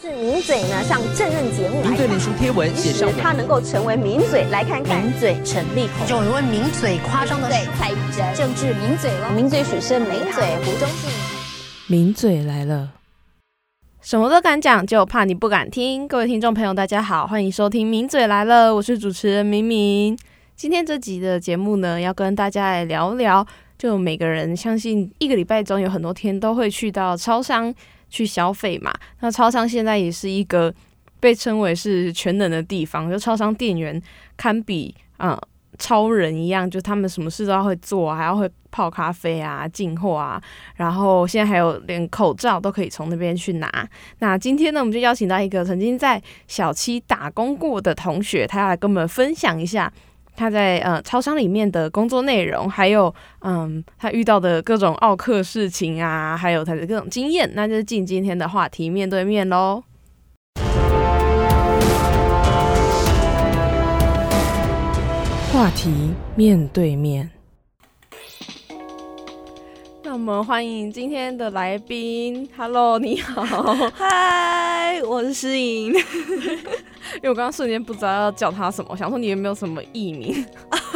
[0.00, 11.10] 是名嘴呢上政论节目来名嘴脸书贴文写上他能够成为名嘴，来看看名嘴陈立宏，有人问名嘴夸张的对蔡玉珍，政治名嘴了，名嘴许胜名嘴胡忠信。
[11.88, 12.92] 名嘴来了，
[14.00, 16.08] 什么都敢讲，就怕你不敢听。
[16.08, 20.16] 各位听众朋友，大家好，欢迎收听《名嘴来了》，我是主持人明明。
[20.56, 23.46] 今天这集的节目呢，要跟大家来聊聊，
[23.78, 27.72] 就每个人相信一个礼拜中有很多天都会去到超商
[28.12, 28.92] 去消费嘛。
[29.20, 30.72] 那超商现在也是一个
[31.18, 34.00] 被称为是全能的地方，就超商店员
[34.36, 35.40] 堪比啊、
[35.78, 40.40] 超人一样，就他们什么事都要会做，还要会泡咖啡啊、进货啊，
[40.76, 43.88] 然后现在还有连口罩都可以从那边去拿。
[44.18, 49.90] 那今天呢，我们就邀请到一个曾经在小七打工过的同学，他要来跟我们分享一下
[50.34, 57.50] 他在呃超商里面的工作内容，还有嗯他遇到的各种奥克事情啊，还有他的各种经验。
[57.54, 59.82] 那就是进今天的话题面对面喽。
[65.52, 65.92] 话题
[66.34, 67.30] 面对面。
[70.12, 73.42] 那我们欢迎今天的来宾，Hello，你好。
[73.94, 75.86] 嗨，我是诗颖。
[77.16, 80.44] 因为我刚刚瞬间不知道要叫他什么，想说你有没有什么艺名？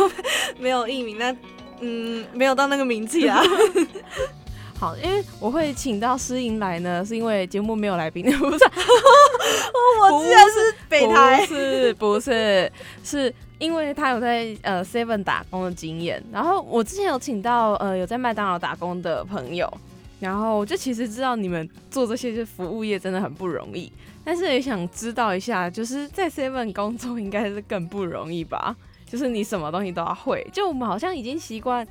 [0.61, 1.35] 没有艺名，那
[1.81, 3.43] 嗯，没有到那个名气啊。
[4.79, 8.65] 好，因为我会请到诗颖来呢，是因为节目没有来宾，不是？
[10.11, 12.71] 我竟然是北台不，是不是，
[13.03, 16.23] 是因为他有在呃 Seven 打工的经验。
[16.33, 19.73] 然后我之前有请到呃有在麦当劳打工的朋友，
[20.21, 23.93] 然后我就其实知道你们做这些就服务业真的很不容易，
[24.25, 28.77] 但是也想知道一下，就是在 Seven 工作应该是更不容易吧？
[29.09, 31.87] 就是你什么东西都要会，就我们好像已经习惯。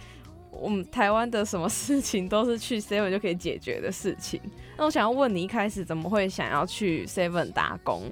[0.57, 4.39] 我们台湾的什么事情都是去 Seven 就可以解决的事情。
[4.77, 8.03] 那我想要问你，一开始怎么会想要去 Seven 打工？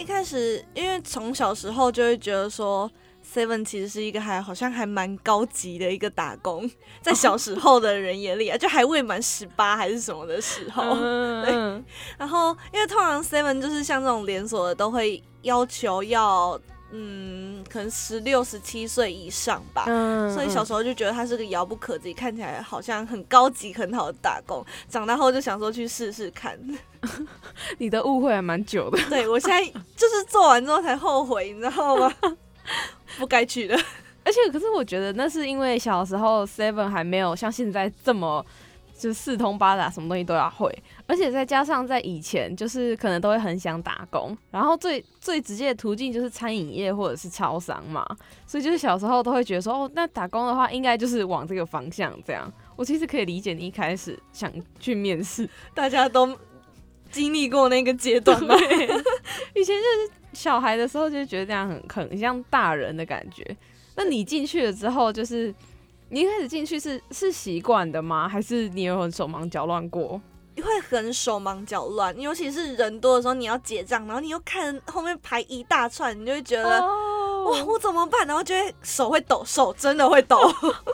[0.00, 2.90] 一开始因为从小时候就会觉得说
[3.22, 6.68] ，Seven 其实是一个还好像还蛮高级的一个打工，
[7.02, 10.96] 在小时候的人眼里啊，就还未满十八还是什么的时候。
[11.44, 11.52] 对，
[12.16, 16.58] 然后因为通常 Seven 就是像这种连锁的，都会要求要
[16.92, 19.84] 嗯，可能十六、十七岁以上吧。
[19.86, 24.64] 嗯所以小时候就觉得它是个遥不可及，看起来好像很高级、很好的打工。
[24.88, 26.58] 长大后就想说去试试看。
[27.78, 28.98] 你的误会还蛮久的。
[29.08, 29.64] 对我现在
[29.96, 32.12] 就是做完之后才后悔，你知道吗？
[33.18, 33.74] 不该去的。
[34.22, 38.44] 而且，可是我觉得那是因为小时候 Seven 还没有像现在这么
[39.00, 40.70] 就四通八达，什么东西都要会，
[41.06, 48.06] 而且再加上在以前，就是可能都会很想打工，然后最最直接的途径就是餐饮业或者是超商嘛，
[48.46, 52.52] 所以就是小时候都会觉得说，哦，那打工的话应该就是往这个方向这样。
[52.76, 56.36] 我其实可以理解你一开始想去面试， 大家都
[57.10, 58.54] 经历过那个阶段嘛？
[59.54, 63.56] 以前就是小孩的时候就觉得这样很很像大人的感觉。
[63.96, 65.52] 那你进去了之后，就是
[66.12, 68.28] 你一开始进去是是习惯的吗？
[68.28, 70.20] 还是你有很手忙脚乱过？
[70.56, 76.80] 会很手忙脚乱，尤其是人多的时候，你要结账，然后你又看后面排一大串，你就会觉得。
[76.80, 77.06] 哦
[77.46, 78.26] 哇，我怎么办？
[78.26, 80.36] 然后就会手会抖，手真的会抖。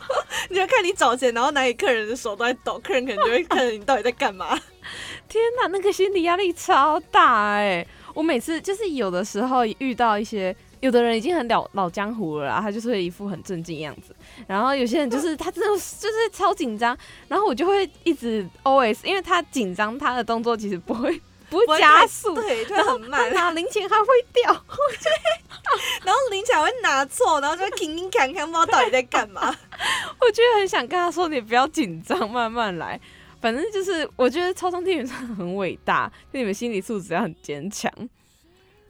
[0.49, 4.57] 你就看你找钱，然后拿给客人的手都在抖，客人可能就会看着你到底在干嘛。
[5.29, 7.85] 天哪，那个心理压力超大哎、
[8.15, 10.55] 我每次就是有的时候遇到一些。
[10.81, 14.15] 有的人已经很老老江湖了啦，他就是会一副很正经样子。
[14.47, 16.97] 然后有些人就是 他真的就是超紧张，
[17.29, 23.45] 然后我就会一直 always，因为他紧张，他的动作其实不会不会加速，对，就很慢他。
[23.45, 24.53] 拿零钱还会掉。
[26.05, 29.43] 然后零钱还会拿错，然后就会停停看看，不知道到底在干嘛。
[30.21, 33.01] 我觉得很想跟他说，你不要紧张，慢慢来。
[33.41, 37.93] 反正就是，我觉得超商店员真的很伟大，就你们心理素质要很坚强。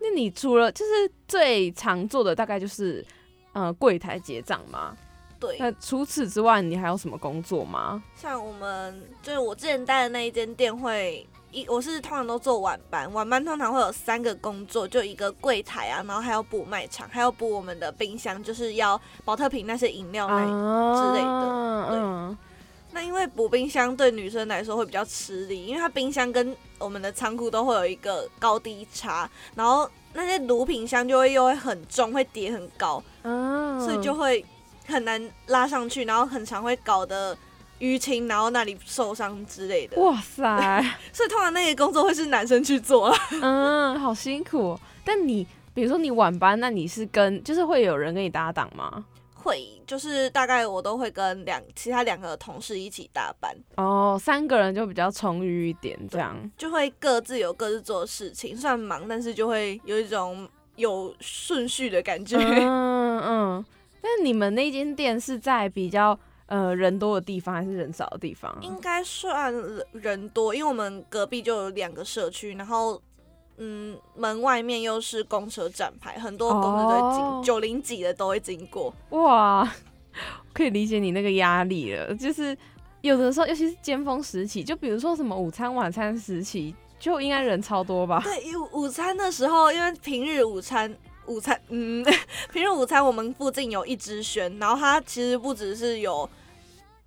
[0.00, 3.04] 那你除了就是最常做的，大概就是
[3.52, 4.96] 呃柜台结账吗？
[5.38, 8.02] 对，那除此之外，你还有什么工作吗？
[8.16, 11.26] 像我们就是我之前待的那一间店会。
[11.52, 22.38] 一我是通常都做晚班，晚班通常会有三个工作，就一个柜台啊，然后还要补卖场，还要补我们的冰箱，就是要保特瓶那些饮料那之类的对嗯，
[22.96, 34.42] 那因为补冰箱对女生来说会比较吃力，因为它冰箱跟我们的仓库都会有一个高低差，然后那些毒品箱就会又会很重，会叠很高，嗯所以就会
[34.86, 37.36] 很难拉上去，然后很常会搞得
[37.80, 40.00] 淤青，然后那里受伤之类的。
[40.00, 40.82] 哇塞，
[41.12, 43.18] 所以通常那个工作会是男生去做啊。
[43.42, 44.80] 嗯，好辛苦哦。
[45.04, 49.04] 但你比如说你晚班，那你是跟就是会有人跟你搭档吗？
[49.46, 56.36] 会议，就是大概我都会跟两其他两个同事一起搭班，哦，三个人就比较充裕一点，这样。
[56.58, 62.36] 就会各自有各自做的事情，虽然忙，但是就会有一种有顺序的感觉。
[62.36, 63.64] 嗯嗯。
[64.02, 68.58] 但你们那间店是在比较呃人多的地方，还是人少的地方啊？
[68.62, 69.54] 应该算
[69.92, 73.00] 人多，因为我们隔壁就有两个社区，然后
[73.58, 78.94] 嗯，门外面又是公车站牌，很多公车都会哦经九零几的都会经过。
[79.10, 79.70] 哇，
[80.52, 82.14] 可以理解你那个压力了。
[82.14, 82.56] 就是
[83.00, 88.20] 有的时候，尤其是尖峰时期，就比如说什么午餐、晚餐时期，就应该人超多吧？
[88.24, 90.96] 对，因为午餐的时候，因为平日午餐。
[91.28, 92.06] 午餐，嗯，
[92.52, 96.30] 平日午餐我们附近有一只轩，然后它其实不只是有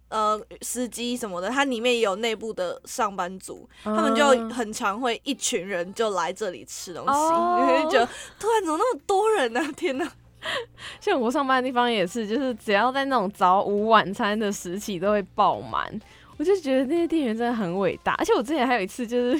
[0.10, 8.08] 呃司机什么的，它里面也有内部的上班族，他们就嗯很常会一群人就来这里吃东西，哦你会觉得
[8.40, 10.12] 突然怎么那么多人呢、天哪！
[11.02, 16.00] 像我上班的地方也是，就是只要在那种早午晚餐的时期都会爆满。
[16.38, 19.36] 我就觉得那些店员真的很伟大，而且我之前还有一次，就是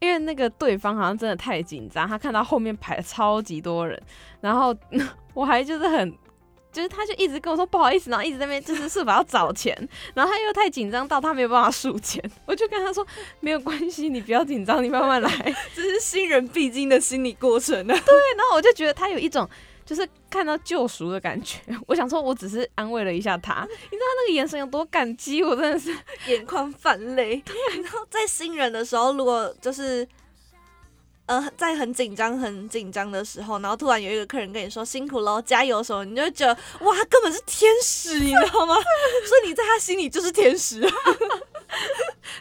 [0.00, 3.96] 因为那个对方好像真的太紧张，他看到后面排了超级多人，
[4.40, 4.74] 然后
[5.34, 6.12] 我还就是很，
[6.72, 9.76] 就是他就一直跟我说不好意思，然后一直在那边就是是否要找钱，
[10.14, 13.06] 然后他又太紧张到他没有办法数钱， 我就跟他说
[13.40, 15.30] 没有关系，你不要紧张，你慢慢来。
[15.76, 18.00] 这是新人必经的心理过程呢啊！
[18.36, 19.48] 然后我就觉得他有一种
[19.84, 21.58] 就是看到救赎的感觉。
[21.86, 25.94] 我想说，我只是安慰了一下他，你知道他那个眼神有多感激，我真的是
[26.28, 27.42] 眼眶泛泪。
[27.44, 30.06] 对然后在新人的时候，如果就是
[31.40, 38.74] 呃在很紧张、很紧张的时候，然后突然有一个客人跟你说辛苦喽，加油什么，你就会觉得哇，他根本是天使，你知道吗？
[39.26, 40.82] 所以你在他心里就是天使。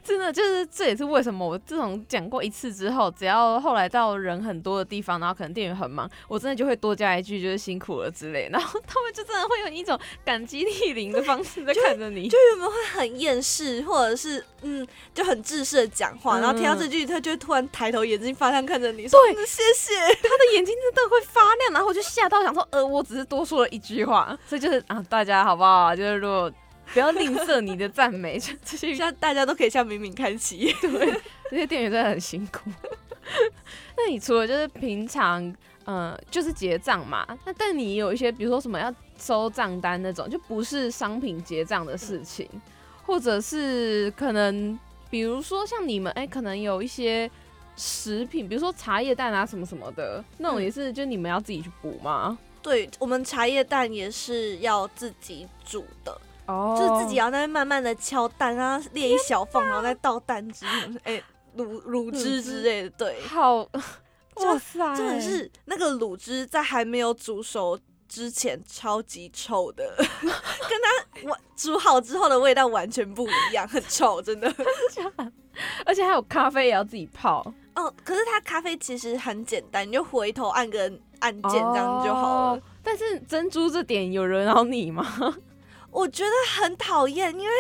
[0.03, 12.27] 真的就是这也是为什么我自从讲过一次之后，只要后来到人很多的地方，然后可能店员很忙，我真的就会多加一句就是辛苦了之类，然后他们就真的会用一种感激涕零的方式在看着你。
[12.27, 19.94] 就有没有会很厌世，或者是嗯就很自私的讲话，然后听到这句，他就会突然抬头，眼睛发亮看着你，说对嗯谢谢。
[20.22, 25.95] 他的眼睛真的会发亮，然后我就吓到想说，呃，我只是多说了一句话， 所以就是啊，大家好不好？
[25.95, 26.51] 就是如果
[26.94, 30.74] 不要吝啬你的赞美，就这些 大家都可以向敏敏看齐。
[30.81, 31.13] 对，
[31.50, 32.69] 这些店员真的很辛苦。
[33.95, 35.56] 那你除了就是平常，
[35.86, 42.50] 呃，就是结账嘛，那但你有一些，比如说什么要收账单那种，就不是商品结账的事情，
[43.04, 44.78] 或者是可能，
[45.10, 47.30] 比如说像你们，哎、可能有一些
[47.75, 52.38] 食品，比如说茶叶蛋啊什么什么的，那种嗯也是，就你们要自己去补吗？
[52.62, 56.15] 对我们茶叶蛋也是要自己煮的。
[56.47, 60.65] 哦就是自己要在慢慢的敲蛋啊，裂一小缝，然后再倒蛋汁，
[61.06, 61.21] 哎、
[61.56, 63.63] 卤卤汁之类的，对，好，
[64.35, 67.79] 就哇塞，真的是那个卤汁在还没有煮熟
[68.09, 70.29] 之前超级臭的， 跟
[70.81, 74.53] 它完煮好之后的味道完全不一样，很臭，真的。
[75.85, 82.59] 而且还有咖啡也要自己泡，哦，可是它咖啡其实很简单，你就回头按个按键这样就好了。
[82.59, 85.06] 哦但是珍珠这点有惹恼你吗？
[85.91, 87.53] 我觉得很讨厌，因为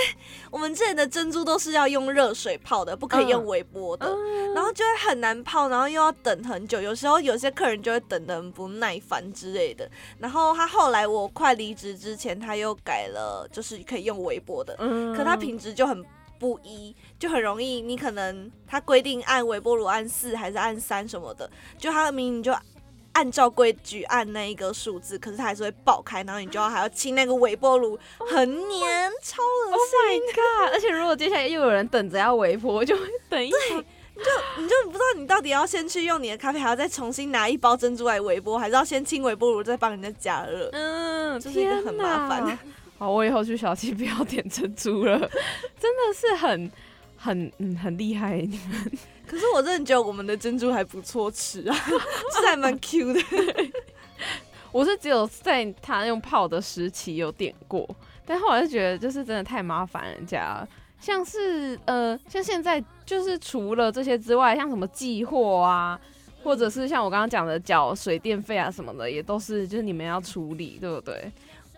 [0.49, 4.07] 我们之前的珍珠都是要用热水泡的，不可以用嗯微波的。
[4.07, 9.87] 嗯然后就会很难泡，然后又要等很久，有时候有些客人就会等得很不耐烦之类的。
[10.17, 16.03] 然后他后来我快离职之前，他又改了，就是可以用微波的，嗯可他品质就很
[16.41, 21.47] 不一，就很容易你可能他规定按微波炉按四还是按三什么的，
[21.77, 22.51] 就它明明就。
[23.13, 27.99] 按照规矩按那一个数字，可是它还是会爆开，然后你就要还要清那个微波炉，
[28.31, 30.21] 很黏，超恶 Oh 心。
[30.21, 30.73] my god！
[30.73, 33.57] 而且如果接下来又有人等着要微波， 就会等一下。
[34.57, 40.69] 你就不知道你到底要先去用你的咖啡，还要再重新拿一包珍珠来微波，还是要先清微波炉再帮人家加热？
[40.71, 42.57] 嗯，这是一个很麻烦。
[43.01, 45.17] 好，我以后去小七不要点珍珠了，
[45.79, 46.71] 真的是很
[47.17, 48.37] 很嗯很厉害。
[48.37, 48.91] 你们
[49.25, 51.73] 可是我真的觉得我们的珍珠还不错吃啊，
[52.39, 53.19] 是还蛮 Q 的。
[54.71, 57.89] 我是只有在他用泡的时期有点过，
[58.23, 60.69] 但后来就觉得就是真的太麻烦人家了。
[60.99, 65.99] 像是呃，像现在就是除了这些之外，像什么寄货啊，
[66.43, 71.31] 或者是像我刚刚讲的缴水电费啊什么的，也都是就是你们要处理，对不对？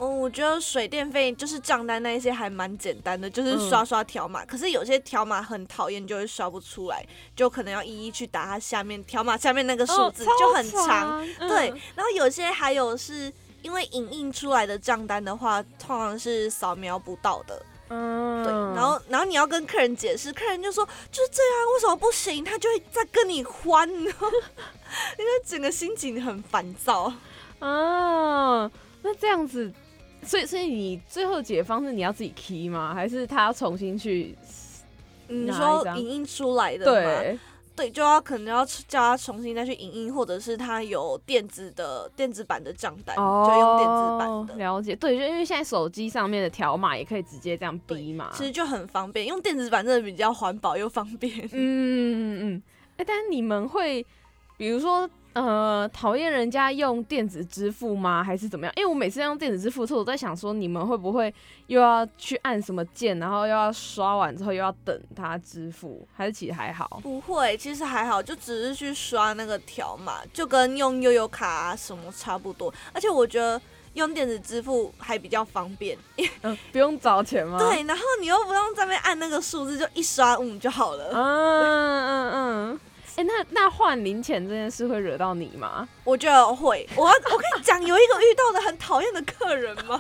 [0.04, 4.46] 嗯，我觉得水电费就是账单那一些还蛮简单的，就是嗯刷刷条码。
[4.46, 7.06] 可是有些条码很讨厌，就会刷不出来，
[7.36, 11.28] 就可能要一一去打它下面条码下面那个数字、哦就很超长。
[11.48, 13.32] 对嗯，然后有些还有是
[13.62, 17.66] 因为影印出来的账单的话，通常是扫描不到的。
[17.90, 22.44] 嗯，对，然后然后你要跟客人解释，客人就说就是这样，为什么不行？
[22.44, 27.14] 他就会再跟你欢， 因为整个心情很烦躁。
[27.60, 28.70] 啊，
[29.04, 29.72] 那这样子
[30.24, 32.94] 所以所以你最后解方是你要自己 key 吗？
[32.94, 34.36] 还是他要重新去？
[35.28, 36.92] 你说影印出来的吗？
[36.92, 37.40] 对，
[37.76, 44.64] 对，就要可能要叫他重新再去影印，或者是他有电子的电子版的账单，哦，就用电子版的。
[44.64, 48.30] 了解，对，就因为现在手机上面的条码也可以直接这样逼嘛。
[48.34, 51.40] 其实就很方便，用电子版真的比较环保又方便。
[51.46, 52.64] 嗯嗯嗯嗯，
[52.98, 54.06] 哎、但是你们会
[54.58, 58.24] 比如说呃讨厌人家用电子支付吗？
[58.24, 58.74] 还是怎么样？
[58.78, 61.34] 因为我每次用电子支付的时候，我在想说你们会不会
[61.68, 67.00] 又要去按什么键，然后又要刷完之后又要等它支付，还是其实还好？
[67.02, 72.74] 不会，其实还好，就只是去刷那个条码，就跟用悠游卡啊什么差不多。
[72.94, 73.60] 而且我觉得
[73.94, 75.98] 用电子支付还比较方便，
[76.44, 81.10] 嗯，不用找钱吗？，对，然后你又不用在那边按那个数字，就一刷嗯就好了。
[81.12, 82.32] 嗯嗯
[82.72, 82.80] 嗯。
[83.16, 85.88] 哎、那那换零钱这件事会惹到你吗？
[86.04, 90.00] 我觉得会，我要我跟你讲，有一个遇到的很讨厌的客人吗？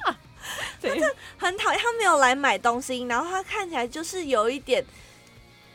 [0.79, 1.11] 怎样？
[1.37, 4.83] 很讨厌，他没有来买东西，然后他看起来就是有一点，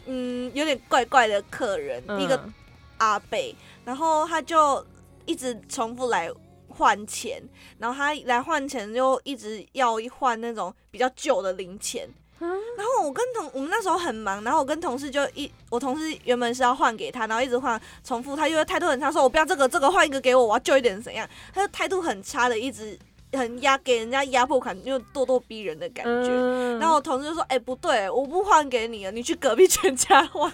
[0.06, 2.52] 嗯，有点怪怪的客人，一个嗯
[2.98, 3.54] 阿贝，
[3.84, 4.84] 然后他就
[5.24, 6.28] 一直重复来
[6.68, 7.40] 换钱，
[7.78, 12.08] 然后他来换钱就一直要换那种比较旧的零钱。
[12.40, 21.28] 嗯然后我跟同我们那时候很忙，然后我跟同事就一我同事原本是要换给他，然后一直换重复，他因为态度很差，说我不要这个这个换一个给我，我要旧一点怎样？
[21.52, 22.96] 他就态度很差的，一直
[23.32, 26.30] 很压给人家压迫感，就咄咄逼人的感觉。
[26.30, 30.48] 嗯然后我同事就说：“哎、不对，我不换给你了，你去隔壁全家换，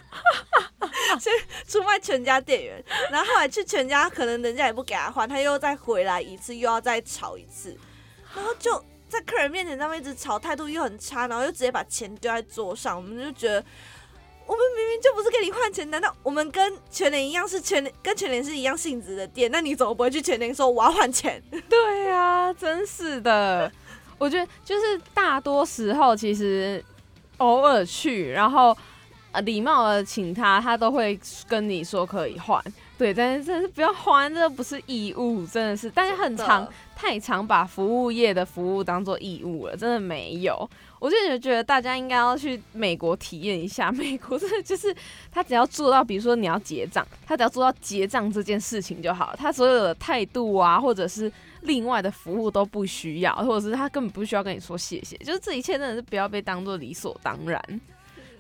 [1.21, 1.31] 先
[1.69, 2.83] 出卖全家店员。
[3.11, 7.77] 然后后来去全家，可能人家也不给他换，他又再回来一次，又要再吵一次，
[8.35, 13.65] 然后就在客人面前他们一直吵，态度又很差，然后又直接把钱丢在桌上，我们就觉得。”
[14.47, 19.51] 我们明明就不是给你换钱，难道我们跟全联一样是全联跟全联是一样性质的店？
[19.51, 21.43] 那你怎么不会去全联说我要换钱？
[21.67, 23.73] 对呀、真是的。
[24.19, 26.85] 我觉得就是大多时候，其实
[27.39, 28.77] 偶尔去，然后
[29.45, 31.19] 礼貌的请他，他都会
[31.49, 32.63] 跟你说可以换。
[33.05, 35.91] 对，但是真的是不要还，这不是义务，真的是。
[35.91, 40.67] 但是很常太常把服务业的服务当做义务了，真的没有。
[40.99, 44.95] 我就觉得大家应该要去美国体验一下， 美国真的就是
[45.31, 51.31] 他只要做到，比如说你要结账，他只要做到结账这件事情就好，他所有的态度啊，或者是
[51.61, 57.63] 另外的服务都不需要，或者是他根本不需要跟你说谢谢，就是这一切真的是不要被当做理所当然。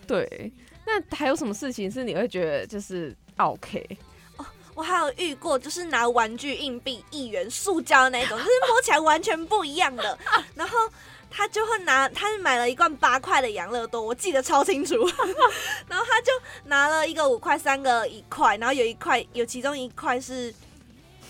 [0.07, 0.51] 对，
[0.87, 3.87] 那还有什么事情是你会觉得就是 OK？
[4.75, 10.19] 我还有遇过，就是拿玩具硬币一元塑胶那种，就是摸起来完全不一样的。
[10.55, 10.77] 然后
[11.31, 14.95] 他就会拿，他是买了一罐八块的养乐多，我记得超清楚。
[15.89, 16.33] 然后他就
[16.65, 20.53] 拿了一个五块，三个一块，然后有一块有其中一块是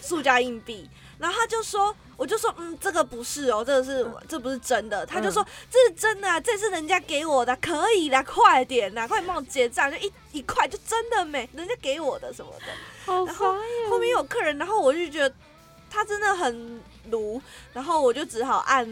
[0.00, 1.94] 塑胶硬币，然后他就说。
[2.16, 5.04] 我就说，嗯，这个不是哦，这个是这不是真的。
[5.04, 12.66] 他就说这是真的、啊，这是人家给我的，可以啦，快点啦，快帮我结账，就一一块就真的没，人家给我的什么的。
[13.04, 13.54] 好然后
[13.90, 15.34] 后面有客人，然后我就觉得
[15.90, 17.40] 他真的很奴，
[17.72, 18.88] 然后我就只好按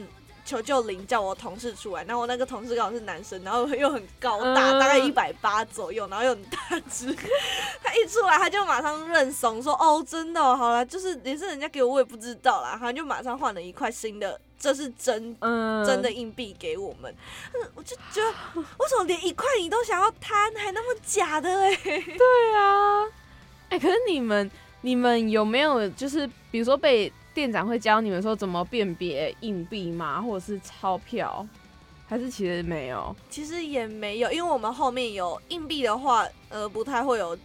[0.52, 2.04] 求救铃叫我同事出来。
[2.04, 6.58] 然后我那个同事刚好是男生，然后又很高大，嗯大概一百八左右，然后又很大
[6.90, 7.06] 只。
[7.82, 17.14] 他一出来他就马上认怂说：“哦，真的哦、好了，就是也是人家给我，我也不知道啦。”他就马上换了一块新的，这是真嗯真的硬币给我们。
[17.54, 23.04] 嗯我就觉得为什么连一块你都想要贪，还那么假的哎、 对啊，
[23.70, 24.50] 哎、可是你们
[24.82, 31.46] 你们有没有就是比如说被店长会教你们说怎么辨别硬币吗，或者是钞票，
[32.06, 33.14] 还是其实没有？
[33.30, 37.36] 其实也没有，因为我们后面有硬币的话，呃，不太会有，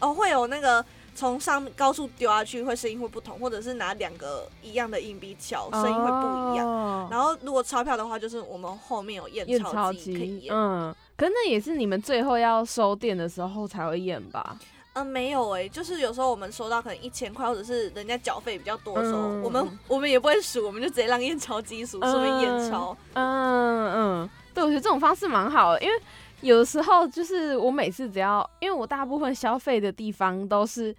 [0.00, 0.84] 哦，会有那个
[1.14, 6.66] 从上高处丢下去会声音会不同，或者是拿两个一样的硬币敲，声音会不一样。
[6.66, 10.54] 哦然后如果钞票的话，就是我们后面有验验钞钞机可以，验。
[10.54, 14.58] 嗯，可是那也是你们最后要收店的时候才会验吧？
[14.94, 22.96] 嗯、没有哎、就是有时候我们收到可能一千块，或者是人家缴费比较多的时候，嗯我们我们也不会数，我们就直接让验钞机数，顺便验钞。
[23.14, 25.94] 嗯嗯，对，我觉得这种方式蛮好的，因为
[26.40, 30.94] 有的时候就是我每次只要，因为我大部分消费的地方都是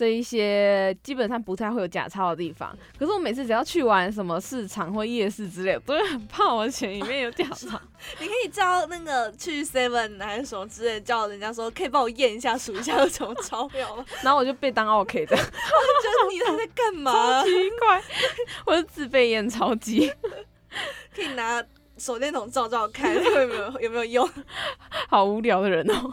[0.00, 7.78] 这一些基本上不太会有假钞的地方，可是我每次只要去玩什么市场或夜市之类的，都会很怕我钱里面有假钞。
[8.18, 14.02] 你可以叫那个去 Seven 还是什么之类，叫人家说可以帮我验一下数一下有什么钞票吗？
[14.24, 17.44] 然后我就被当 OK 的，我觉得你在在干嘛？
[17.44, 18.02] 奇怪，
[18.64, 20.10] 我是自备验钞机，
[21.14, 21.62] 可以拿
[21.98, 24.26] 手电筒照照看，有没有有没有用？
[25.10, 26.10] 好无聊的人哦。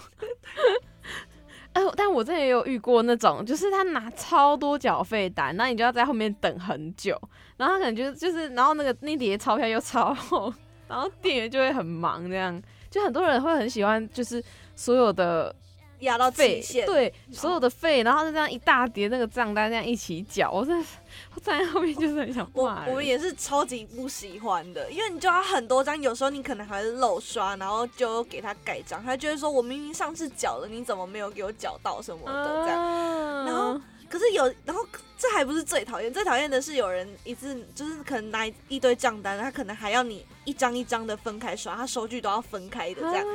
[1.77, 7.15] 哎、但我之前也有遇过那种，就是他拿超多缴费单，那你就要在后面等很久，
[7.55, 10.51] 然后他可能就就是，然后那个那叠钞票又超厚，
[10.87, 12.59] 然后店员就会很忙，这样。
[12.89, 14.43] 就很多人会很喜欢，就是
[14.75, 15.55] 所有的
[15.99, 20.89] 压到费期限，，对所有的费，然后就这样一大叠那个账单这样一起缴， 我真的是
[21.33, 32.77] 我站在后面就是很想我骂我们也是超级不喜欢的，因为你就要很多张，有时候你可能还会漏刷，然后就给他盖章，他就会说我明明上次缴了，你怎么没有给我缴到什么的这样。
[32.77, 34.85] 样然后可是有，然后
[35.17, 43.25] 这还不是最讨厌，最讨厌的是有人一次就是可能拿一堆账单，他可能还要你一张一张的分开刷，他收据都要分开的这样，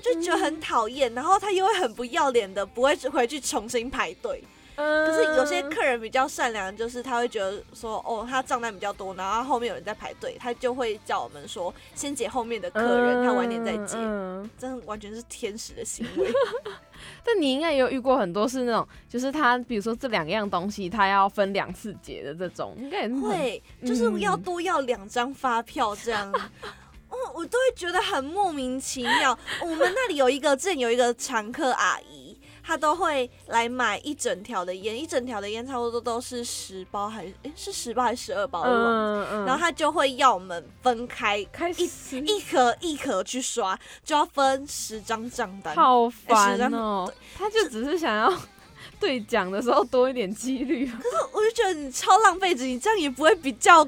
[0.00, 1.12] 就觉得很讨厌。
[1.14, 4.42] 然后他又会很不要脸的，不会回去重新排队。
[4.76, 13.98] 可可是有些客人比较善良，就是他会觉得说，哦，他账单比较多，然后后面有人在排队，他就会叫我们说先结后面的客人，他晚点再结。
[13.98, 16.32] 嗯真的完全是天使的行为。
[17.22, 26.32] 但你应该也有遇过很多是那种，就是他比如说这两样东西他要分两次结的这种，应该也会，就是要多要两张发票这样。
[27.10, 29.36] 哦，我都会觉得很莫名其妙。
[29.60, 38.60] 我们那里有一个，之前有一个常客阿姨，她都会来买一整条的烟，一整条的烟差不多都是十包还是诶是十包还是十二包？
[38.62, 45.74] 我忘记嗯嗯，然后她就会要我们分开开始一盒一盒去刷，就要分十张账单。
[45.74, 48.32] 好烦哦，他就只是想要
[49.00, 53.86] 对讲的时候多一点几率， 可是我就觉得你超浪费纸，你这样也不会比较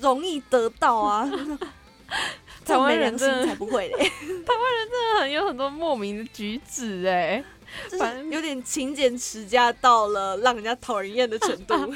[0.00, 1.30] 容易得到啊。
[2.64, 7.42] 这台湾人真的才不会嘞， 台湾人真的很有很多莫名的举止哎。
[7.90, 11.74] 就反是有点勤俭持家到了让人家讨人厌的程度。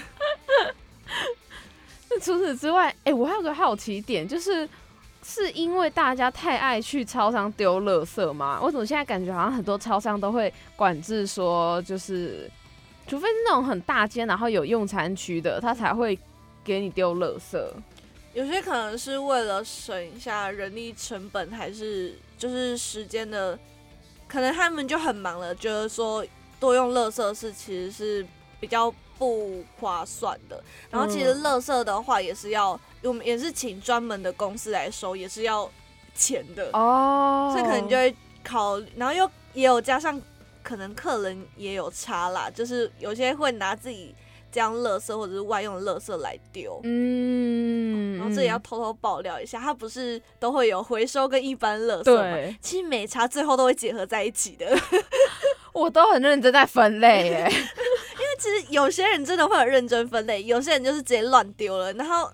[2.10, 4.68] 那除此之外，哎、我还有个好奇点，就是
[5.22, 8.60] 是因为大家太爱去超商丢垃圾吗？
[8.62, 12.50] 我怎么现在感觉好像很多超商都会管制说，就是
[13.06, 16.16] 除非是那种很大间，然后有用餐区的，他才会
[16.62, 17.58] 给你丢垃圾。
[18.34, 23.58] 有些可能是为了省一下人力成本，还是就是时间的，
[24.26, 26.24] 可能他们就很忙了，觉得说
[26.58, 28.26] 多用垃圾是其实是
[28.58, 30.62] 比较不划算的。
[30.90, 31.42] 然后其实嗯。
[31.42, 35.70] 垃圾的话也是要，我们也是请专门的公司来收，也是要
[36.14, 37.50] 钱的，哦。
[37.52, 40.18] 所以可能就会考，然后又也有加上
[40.62, 44.14] 可能客人也有差啦，就是有些会拿自己
[44.52, 46.78] 这样垃圾或者是外用的垃圾来丢。
[46.84, 52.22] 嗯，然后这也要偷偷爆料一下，它不是都会有回收跟一般垃圾吗？
[52.22, 54.66] 对，其实每茶最后都会结合在一起的。
[55.72, 57.50] 我都很认真在分类哎。
[58.38, 61.92] 其实有些人真的会很认真分类，有些人就是直接乱丢了。
[61.94, 62.28] 然后，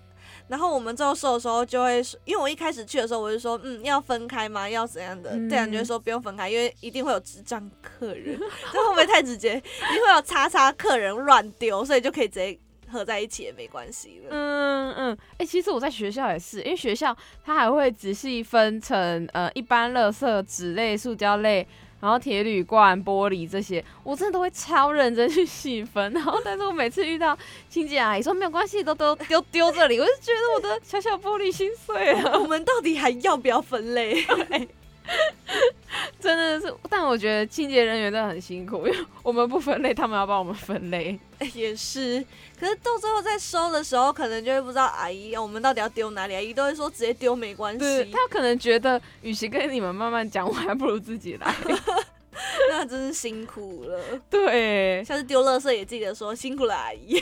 [0.49, 4.67] 然后我们最后收的时候就会说，因为我一开始去的时候我就说，嗯，要分开吗？
[4.67, 5.29] 要怎样的？
[5.31, 8.37] 嗯店长就会说不用分开，因为一定会有智障客人。
[8.73, 9.55] 这会不会太直接？
[9.55, 12.57] 一定会有叉叉客人乱丢，所以就可以直接
[12.91, 14.29] 合在一起也没关系了。
[14.31, 21.67] 嗯嗯，哎、其实我在学校也是，因为学校它还会仔细分成呃一般垃圾、纸类、塑胶类，
[21.99, 26.11] 然后铁铝罐、玻璃这些，我真的都会超认真去细分。
[26.13, 27.37] 然后，但是我每次遇到
[27.69, 34.25] 清洁阿姨说没有关系，都都丢丢这里，我就觉得我的小小玻璃心碎了，我们到底还要不要分类？
[36.19, 36.73] 真的是。
[36.89, 41.17] 但我觉得清洁人员真的很辛苦，因为我们不分类，他们要帮我们分类。
[41.53, 42.23] 也是，
[42.59, 48.17] 可是到最后在收的时候，可能就会不知道阿姨我们到底要丢哪里，阿姨都会说直接丢没关系对他。
[48.29, 51.55] 可能觉得，与其跟你们慢慢讲，我还不如自己来。
[52.69, 54.01] 那真是辛苦了。
[54.29, 57.21] 对，下次丢垃圾也记得说辛苦了阿姨。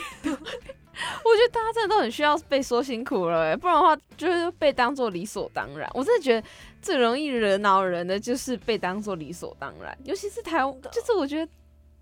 [1.24, 5.88] 我觉得大家真的都很需要被说辛苦了欸，不然的话就是被当做理所当然。
[5.94, 6.46] 我真的觉得
[6.82, 11.50] 最容易惹恼人的就是被当做理所当然，尤其是台湾，就是我觉得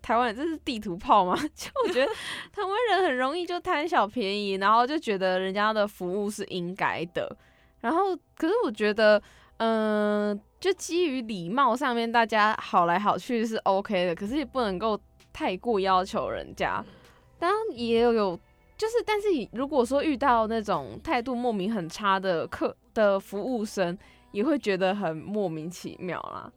[0.00, 2.06] 台湾人这是地图炮嘛， 就我觉得
[2.52, 7.36] 台湾人很容易就贪小便宜，然后就觉得人家的服务是应该的，
[7.80, 9.20] 然后可是我觉得，
[9.58, 14.98] 嗯、就基于礼貌上面，大家好来好去是 OK 的，可是也不能够
[15.32, 16.84] 太过要求人家。
[17.38, 18.38] 当然也有
[18.76, 23.96] 就是，但是如果说遇到那种态度莫名很差的客的服务生，
[24.32, 26.52] 也会觉得很莫名其妙啦。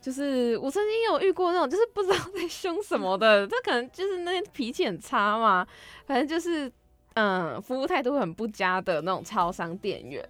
[0.00, 5.66] 就是我曾经有遇过那种，就是不知道在凶什么的，他可能就是那天脾气很差嘛，
[6.06, 6.70] 反正就是
[7.14, 10.22] 嗯，服务态度很不佳的那种超商店员。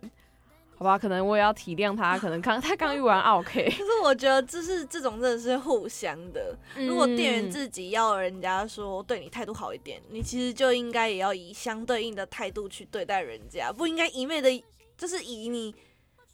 [0.84, 6.54] 好吧，可能我也要体谅他， 可能刚他刚遇完 OK，可是我觉得这是这种真的是互相的。
[6.76, 14.62] 如果店员嗯自己要人家说对你态度好一点，你其实就应该也要以相对应的态度去对待人家，不应该一昧的，
[14.98, 15.74] 就是以你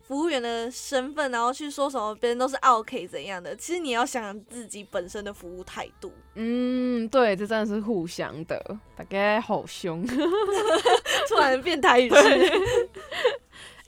[0.01, 3.55] 服务员的身份，然后去说什么别人都是 OK 怎样的。
[3.55, 6.13] 其实你要想想自己本身的服务态度。
[6.35, 8.61] 嗯，对，这真的是互相的，
[8.97, 10.05] 大概好凶，
[11.29, 12.11] 突然变台语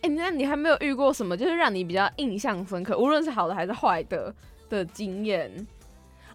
[0.03, 4.35] 哎、那你还没有遇过什么就是让你比较印象深刻，无论是好的还是坏的
[4.69, 5.67] 的经验？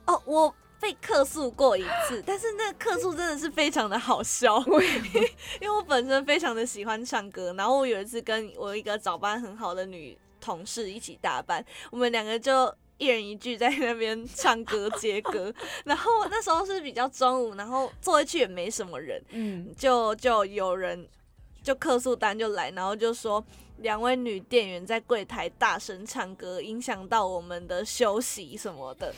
[0.06, 4.58] 哦，我被客诉过一次，但是那个客诉真的是非常的好笑，
[5.62, 12.74] 因为我本身非常的喜欢唱歌，然后我有一次跟我一个早班很好的女同事一起搭班，我们两个就。
[13.00, 15.54] 一人一句在那边唱歌 接歌，
[15.86, 21.08] 然后那时候是比较中午，然后坐回去也没什么人，嗯，就就有人
[21.68, 23.44] 就客诉单就来，然后就说
[23.80, 29.14] 两位女店员在柜台大声唱歌，影响到我们的休息什么的。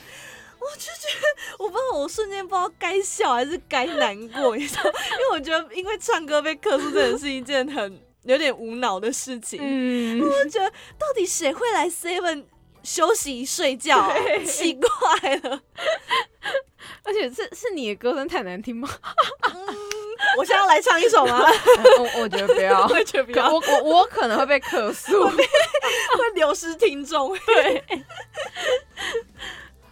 [0.58, 4.82] 我就觉得，我不知道，我瞬间不知道该笑还是该难过， 你知道？
[4.82, 9.60] 因为我觉得，因为唱歌被客诉，真的是一件很有点无脑的事情。
[9.62, 12.46] 嗯，我就觉得，到底谁会来 Seven
[12.82, 14.12] 休息睡觉啊、
[14.44, 15.62] 奇怪了。
[17.04, 18.88] 而且是是你的歌声太难听吗？
[20.38, 21.40] 我现在要来唱一首吗？
[21.98, 25.28] 我我觉得不要， 我觉得不可要，我我我可能会被客诉。
[25.28, 27.36] 会流失听众。
[27.46, 27.84] 对，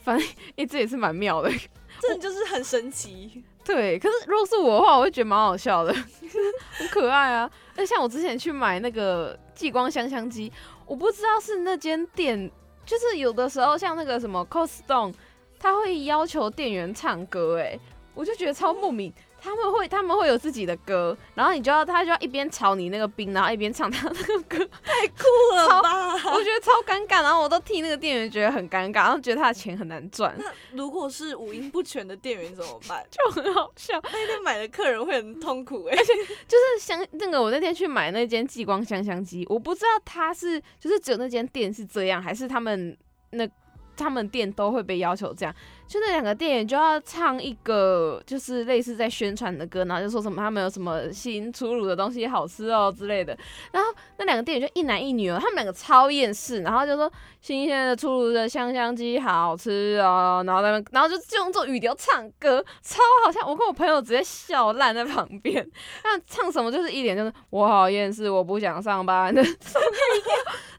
[0.05, 1.51] 反正诶、这也是蛮妙的。
[2.01, 3.43] 真的就是很神奇。
[3.65, 5.93] 对，可是如果是我的话，我会觉得蛮好笑的，
[6.73, 7.51] 很可爱啊。
[7.77, 10.51] 那像我之前去买那个激光香香机，
[10.87, 12.51] 我不知道是那间店，
[12.87, 15.13] 就是有的时候像那个什么 Costco，
[15.59, 17.79] 他会要求店员唱歌，哎，
[18.15, 19.13] 我就觉得超莫名。
[19.41, 25.25] 他们会他们会有自己的歌，然后你就要他就要一边炒你那个冰，然后一边唱他那个歌，太酷
[25.55, 26.15] 了吧？
[26.15, 30.45] 我觉得超尴尬，然后我都替那个店员觉得很尴尬，然后觉得他的钱很难赚，那
[30.77, 33.05] 如果是五音不全的店员怎么办？
[33.11, 34.01] 就很好笑。
[34.03, 42.97] 那天买的客人会很痛苦哎、就是香那个，我那天去买那间激光香香机，我不知道他是就是只有那间店是这样，还是他们
[43.31, 43.49] 那
[43.97, 45.55] 他们店都会被要求这样。
[45.89, 53.37] 就那两个店员就要唱一个就是类似在宣传的歌，然后就说什么他们有什么新出炉的东西好吃哦之类的。
[53.73, 63.41] 然后那两个店员就一男一女哦，他们两个超厌世，然后就说新鲜的出炉的香香鸡好吃哦，然后他们然后就就用这种语调唱歌，超好笑。
[63.47, 65.67] 我跟我朋友直接笑烂在旁边。
[66.05, 69.43] 那唱什么就是一脸就是我好厌世，我不想上班的，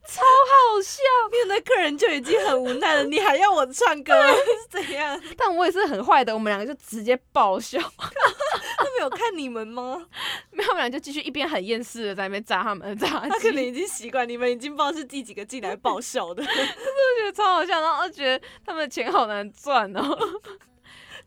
[0.06, 1.02] 超好笑。
[1.32, 4.14] 面对客人就已经很无奈了，你还要我唱歌
[4.72, 4.99] 是怎样？
[5.38, 10.06] 但我也是很坏的，我们两个就直接爆笑， 他没有看你们吗？
[10.52, 16.44] 没有，我们俩就继续一边很厌世的在那边炸他们的炸，他可能已经习惯，你们已经不知道是第几个进来爆笑的。
[16.44, 20.18] 就觉得超好笑，然后就觉得他们的钱好难赚哦。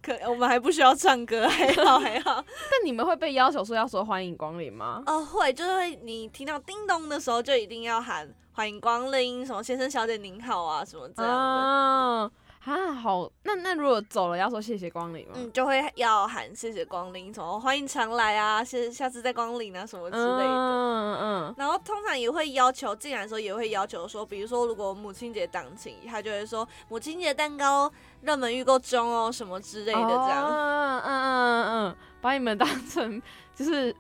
[0.03, 2.45] 可我们还不需要唱歌，还好还好。
[2.45, 5.01] 但你们会被要求说要说欢迎光临吗？
[5.07, 11.39] 哦，会，就是会你听到叮咚的时候，就一定要喊欢迎光临，什么先生小姐您好啊，什么这样的。
[11.39, 12.31] 啊，
[12.65, 15.33] 啊，好，那那如果走了要说谢谢光临吗？
[15.35, 20.45] 嗯，就会要喊谢谢光临，什么欢迎常来啊，下下次再光临啊，什么之类的。
[20.45, 30.47] 嗯嗯嗯然后通常也会要求进来的时候也会要求说，比如说如果母亲节档期，他就会说母亲节蛋糕热门预购中哦，什么之类的这样。
[30.47, 33.21] 嗯嗯嗯嗯，把你们当成
[33.55, 33.95] 就是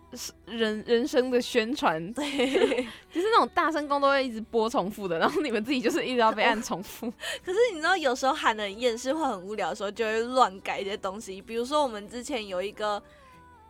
[0.46, 2.24] 人人生的宣传，对，
[3.12, 7.10] 就是那种大声公都会一直播重复的，然后你们自己就是一直要被按重复。
[7.44, 11.40] 可是你知道有时候喊的厌世或很无聊的时候，就会乱改一些东西。
[11.40, 13.00] 比如说我们之前有一个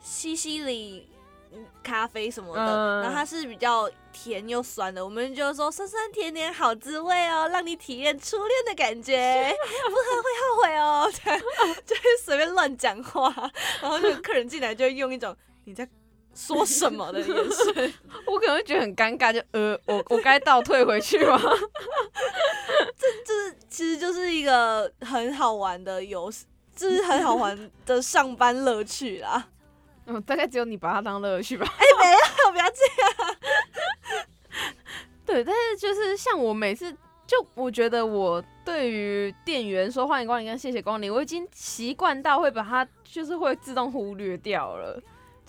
[0.01, 1.09] 西西里
[1.53, 9.53] 嗯咖啡什么的，嗯然后它是比较甜又酸的，我们就说酸酸甜甜好滋味哦，让你体验初恋的感觉，
[9.91, 11.13] 不喝会后悔哦，
[11.85, 13.35] 就会随便乱讲话，
[13.83, 15.89] 然后就客人进来就会用一种你在
[16.35, 17.95] 说什么的眼神。
[18.27, 21.39] 我可能会觉得很尴尬，就呃，我我该倒退回去吗？
[23.27, 29.49] 就是其实就是一个很好玩的游戏，就是很好玩的上班乐趣啦。
[30.07, 31.67] 嗯， 大概只有你把它当乐趣吧。
[31.67, 33.37] 哎、没有，不要这样。
[35.25, 36.93] 对，但是就是像我每次，
[37.27, 45.01] 就我觉得我对于店员说欢迎光临跟谢谢光临，我已经习惯到会把它就是会自动忽略掉了。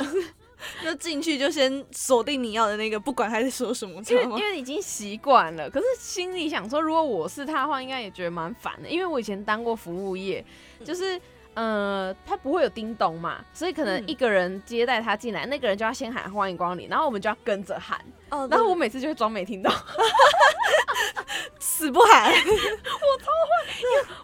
[0.83, 4.31] 就进去就先锁定你要的那个，不管他在说什么，因为因？
[4.35, 8.87] 为已经习惯了，可是心里想说，如果我是他的话，应该也觉得蛮烦的。
[8.87, 10.43] 因为我以前当过服务业，
[10.85, 11.19] 就是
[11.53, 19.69] 呃，他不会有叮咚嘛，所以可能嗯一个人接待他进来，那个人就要先喊欢迎光临，然后我们就要跟着喊，哦然后我每次就会装没听到，
[21.59, 22.33] 死不喊，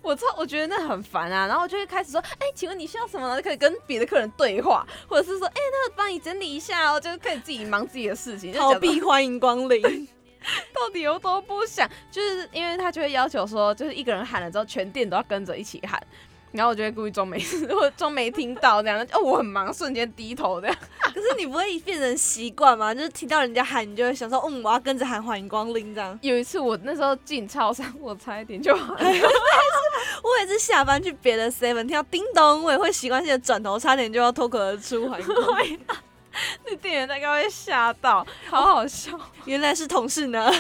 [0.10, 3.38] 我超我觉得那很烦啊，然后我就会开始说，哎、请问你需要什么呢？
[3.38, 10.08] 就可以跟别的客人对话，或者是说，哎、那帮你整理一下哦，就是可以自己忙自己的事情，逃避欢迎光临。
[10.74, 11.88] 到底有多不想？
[12.10, 16.02] 就是因为他就会要求说，就是一个人喊了之后，全店都要跟着一起喊。
[16.52, 19.00] 然后我就会故意装没事， 或者装没听到这样。
[19.14, 20.76] 哦，我很忙，瞬间低头这样。
[21.14, 22.94] 可是你不会变成习惯吗？
[22.94, 26.18] 就是听到人家喊，你就会想说，嗯，我要跟着喊欢迎光临这样。
[26.22, 28.96] 有一次我那时候进超商，我差一点就 喊。
[30.22, 35.80] 我也是下班去别的 seven 听到叮咚，我也会习惯性的转头，差点就要脱口而出欢迎光临。
[36.66, 39.12] 那店员大概会吓到，好好笑。
[39.46, 40.52] 原来是同事呢。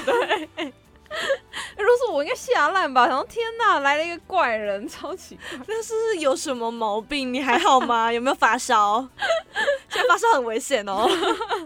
[0.55, 0.73] 对。
[1.77, 3.07] 如果是我应该吓烂吧？
[3.07, 5.65] 然后天哪，来了一个怪人，超奇怪。
[5.67, 7.33] 那是有什么毛病？
[7.33, 8.11] 你还好吗？
[8.13, 9.07] 有没有发烧？
[9.89, 11.07] 现在发烧很危险哦。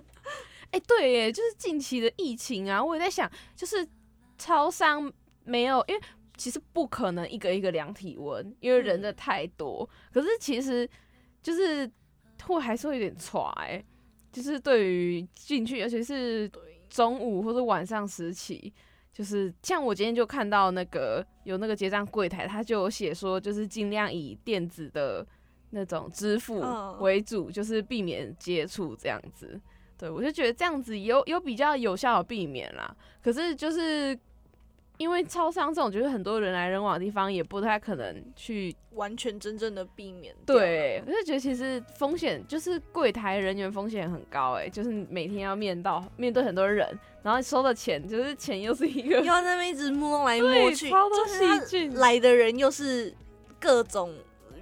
[0.71, 3.87] 哎，对耶，就是近期的疫情啊，我也在想，就是
[4.37, 5.11] 超商
[5.43, 6.01] 没有，因为
[6.37, 9.87] 其实不可能一个一个量体温，因为人的太多。
[10.11, 10.89] 可是其实
[11.41, 11.89] 就是
[12.43, 13.83] 会还是会有点喘，哎，
[14.31, 16.49] 就是对于进去，尤其是
[16.89, 18.73] 中午或者晚上时期。
[19.13, 25.25] 就是像我今天就看到那个有那个结账柜台，他就有写说，就是尽量以电子的
[25.69, 26.61] 那种支付
[26.99, 29.61] 为主，就是避免接触这样子。
[29.97, 32.93] 对我就觉得这样子有有比较有效的避免啦。
[33.21, 34.19] 可是就是。
[34.97, 40.33] 因为超商这种就是很多人来人往的地方，也不太可能去完全真正的避免。
[40.45, 46.87] 对，我就觉得其实风险就是柜台人员风险很高，哎，就是每天要面到面对很多人，
[47.23, 53.13] 然后收的钱就是钱又是一个要在那边一直摸来摸去，超多细菌，来的人又是
[53.59, 54.13] 各种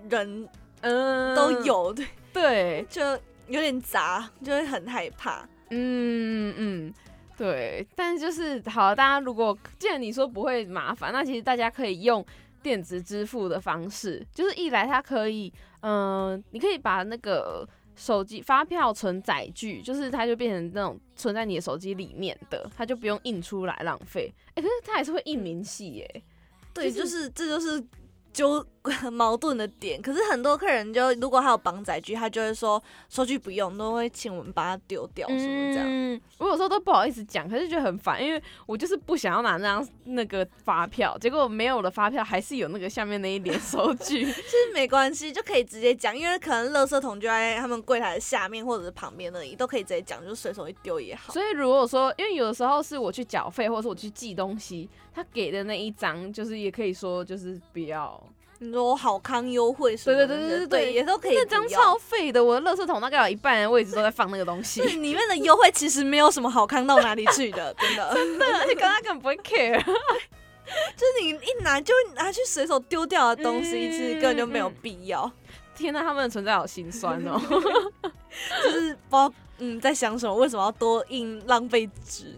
[0.09, 0.47] 人，
[0.79, 3.03] 嗯，都有，对对，就
[3.47, 5.47] 有点杂，就会很害怕。
[5.71, 6.93] 嗯嗯。
[7.41, 12.23] 对，但是就是好，大家如果既然你说不会麻烦，那其实大家可以用
[12.61, 15.51] 电子支付的方式，就是一来它可以，
[15.81, 24.31] 嗯，你可以把那个手机发票存载具，就是它就变成那种存在你的手机里面的，它就不用印出来浪费。
[24.53, 26.23] 哎，可是它还是会印明细耶。
[26.75, 27.83] 对，就是这就是。
[28.33, 28.65] 就很
[29.11, 36.21] 矛盾的点，可是很多客人就如果他有绑载具，他就会说收据不用，都会请我们把它丢掉什么这样。
[36.39, 44.25] 我有时候都不好意思讲，可是觉得很烦，因为我就是不想要拿那张那个发票，结果没有了发票，还是有那个下面那一点收据。
[44.25, 51.31] 其实没关系，就可以直接讲，因为可能垃圾桶就在他们柜台的下面或者是旁边那里，都可以直接讲，就随手一丢也好。
[51.31, 54.89] 所以如果说，因为有的时候是我去缴费，或者是我去寄东西。
[55.13, 58.17] 他给的那一张，就是也可以说就是不要，
[58.63, 60.15] 你说好康优惠什么？
[60.15, 61.35] 对对对对对，也都可以。
[61.35, 64.81] 那张超废的，我的垃圾桶大概有一半的位置都在放那个东西。
[65.01, 75.29] 里面的优惠其实没有什么好康到哪里去的， 真的真的，而且刚刚根本不会 care， 就是你一拿就拿去随手丢掉的东西，其实根本就没有必要。
[75.75, 77.41] 天呐，他们的存在好心酸哦，
[78.63, 82.35] 就是不知道嗯在想什么，为什么要多印浪费纸？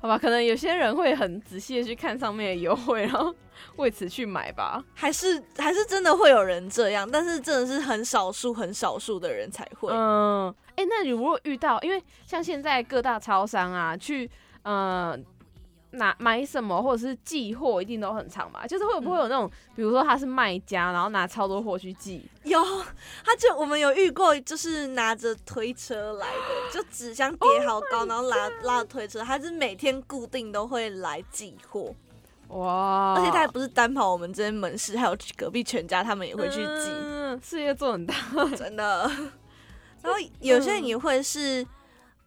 [0.00, 3.34] 好吧，可能有些人会很仔细的去看上面的优惠，然后
[3.76, 4.84] 为此去买吧。
[4.94, 9.90] 还是还是真的会有人这样，但是真的是很少数很少数的人才会。
[9.92, 14.30] 嗯，哎，那你如果遇到，因为像现在各大超商啊，去
[14.62, 15.24] 嗯。
[15.96, 18.66] 拿买什么或者是寄货一定都很长吧？
[18.66, 22.22] 就是会不会有那种，比如说他是卖家，然后拿超多货去寄？
[22.44, 22.62] 有，
[23.24, 31.94] 他就我们有遇过，就是拿着推车来的，就纸箱叠好高，然后拉拉着推车，他是每天固定都会来寄货。
[32.48, 33.14] 哇！
[33.16, 38.14] 而且他也不是单跑我们这边门市，还有隔壁全家他们也会去寄，嗯事业做很大，
[38.56, 39.10] 真的。
[40.02, 41.66] 然后有些人也会是。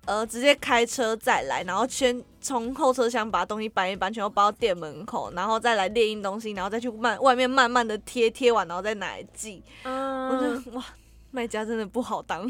[0.05, 9.61] 呃，直接开车再来，然后先从后车厢把东西搬一搬，全部搬到店门口，然后再来列印东西，然后再去慢外面慢慢的贴贴完，然后再拿来寄。
[9.83, 10.83] 嗯，我觉得哇，
[11.31, 12.49] 卖家真的不好当。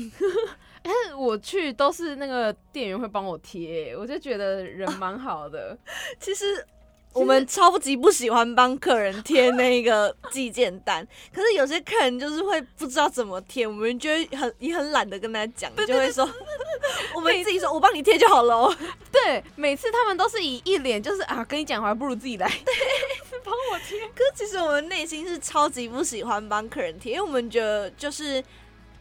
[0.81, 5.77] 但 是我去都是那个店员会帮我贴，我就觉得人蛮好的。
[6.19, 6.65] 其实。
[7.11, 16.29] 我们超级不喜欢帮客人贴那个寄件单，可是有些客人就是会不知道怎么贴，我们就会很也很懒得跟他讲，就会说
[17.15, 18.73] 我们自己说，我帮你贴就好了。
[19.11, 22.73] 对，每次他们都是以一脸就是啊，跟你讲还不如自己来， 对，
[23.43, 23.99] 帮我贴。
[24.09, 28.41] 可是其实我们内心是超级不喜欢帮客人贴，因为我们觉得就是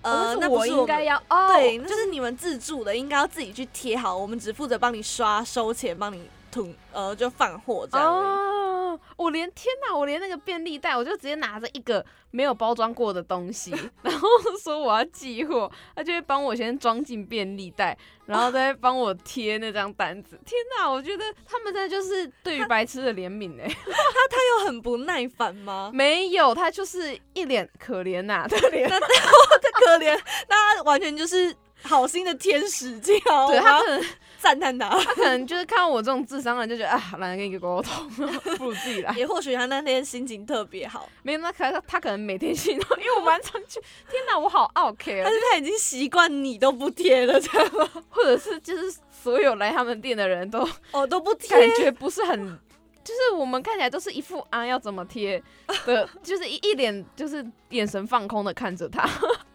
[0.00, 1.22] 呃，那我应该要
[1.54, 6.28] 对，就是你们自助的应该要自己去贴好，我们只负责帮你刷收钱，帮你。
[6.50, 8.06] 囤呃，就放货这样。
[8.12, 13.70] 哦，我连天哪，我连那个便利袋，我就直接拿着一个没有包装过的东西，
[14.02, 14.28] 然后
[14.62, 20.38] 说我要寄货，他就会帮我先装进便利袋，然后再帮我贴那张单子。
[20.44, 23.66] 天哪，我觉得他们在就是对于白痴的怜悯哎。
[23.84, 23.92] 他
[24.30, 25.90] 他有很不耐烦吗？
[25.92, 31.54] 没有，他就是一脸可怜呐，可怜，他可怜，那完全就是。
[31.82, 34.04] 好心的天使这样，对他可能
[34.38, 38.08] 赞叹他，他可能就是看到我这种智商的人，就觉得啊，懒得跟你沟通，
[38.58, 39.12] 不如自己来。
[39.14, 43.80] 也或许他那天心情特别好，没有，那可他他可能每天心动，因为我蛮常去。
[44.10, 47.70] 天哪，我好 OK 但是他已经习惯你都不贴了，这样？
[48.10, 52.58] 或者是就是所有来他们店的人都哦都不贴，感觉不是很，
[53.04, 55.42] 就是我们看起来都是一副啊要怎么贴
[55.86, 59.08] 的， 就是一一脸就是眼神放空的看着他。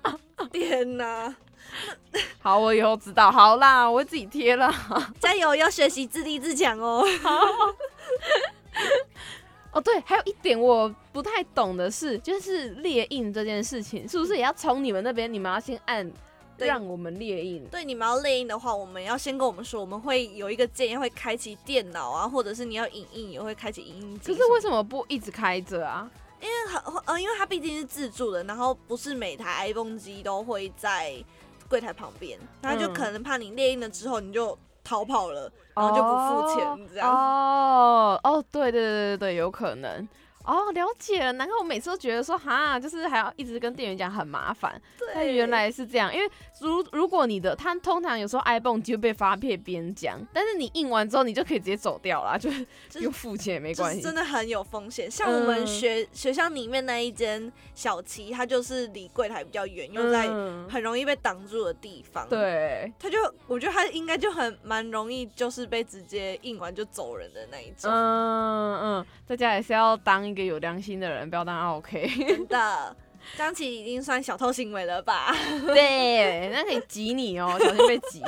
[0.51, 1.33] 天哪！
[2.39, 3.31] 好，我以后知道。
[3.31, 4.71] 好啦，我会自己贴了。
[5.19, 7.03] 加油，要学习自立自强哦。
[9.71, 16.11] 哦，对，还有一点我不太懂的是，就是列印这件事情，是不是也要从你们那边，你们要先按
[16.57, 17.65] 让我们列印？
[17.71, 24.31] 对，你们要列印的话，我们要先跟我们说，我们会有一个键要会开启电脑啊，或者是你要影印也会开启影印机。
[24.31, 26.07] 可是为什么不一直开着啊？
[26.39, 31.15] 因为很呃，因为它毕竟是自助的，然后不是每台 iPhone 机都会在
[31.73, 37.09] 柜台旁边，他就可能怕你猎鹰了之后你就逃跑了，然后就不付钱这样。
[37.09, 40.07] 哦哦，对对对对对，有可能。
[40.43, 41.31] 哦，了解了。
[41.33, 44.79] 难怪我每次都觉得说，哈，就是还要一直跟店员讲很麻烦。
[44.97, 46.29] 对原来是这样，因为
[46.59, 52.65] 如如果你的，他通常有时候 iPhone 就被发配边疆，但是你印完之后，你就可以直接走掉了， 就是
[52.99, 54.01] 用付钱也没关系。
[54.01, 55.09] 真的很有风险。
[55.09, 60.27] 像我们学学校里面那一间小七，它就是离柜台比较远，又在
[60.69, 62.27] 很容易被挡住的地方。
[62.27, 67.89] 对，他就我觉得他应该就很蛮容易，就是被直接印完就走人的那一种。
[67.89, 70.32] 嗯嗯，在家也是要当。
[70.33, 72.09] 一个有良心的人，不要当 OK。
[72.27, 72.95] 真的，
[73.37, 75.31] 张琪已经算小偷行为了吧？
[75.67, 78.21] 对，那可以挤你哦，小心被挤。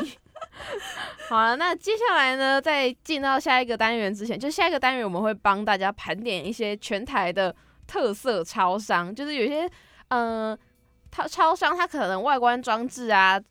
[1.28, 7.54] 好了，那接下来呢，在进到下一个单元之前，就下一个单元我们会帮大家盘点一些全台的
[7.88, 9.68] 特色超商，就是有些
[10.10, 10.58] 嗯，
[11.10, 13.42] 它超商它可能外观装置啊。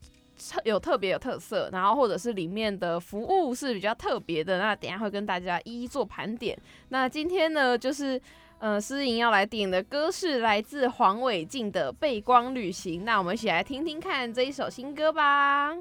[0.65, 6.57] 有特别有特色，然后或者是里面的服务是比较特别的，那等下会跟大家一一做盘点。
[6.89, 8.21] 那今天呢，就是
[8.65, 15.71] 呃，诗莹要来点的歌是来自黄伟晋的《背光旅行》，那我们一起来听听看这一首新歌吧。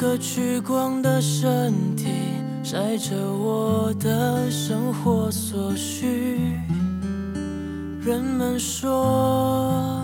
[0.00, 2.06] 个趋光的身体，
[2.62, 6.56] 晒着我的生活所需。
[8.02, 10.02] 人们说，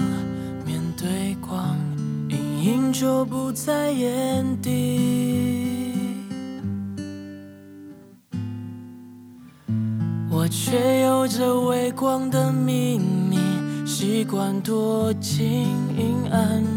[0.66, 1.74] 面对光，
[2.28, 5.94] 阴影就不在眼底。
[10.30, 13.38] 我却有着微光的秘密，
[13.86, 15.46] 习惯躲进
[15.96, 16.75] 阴暗。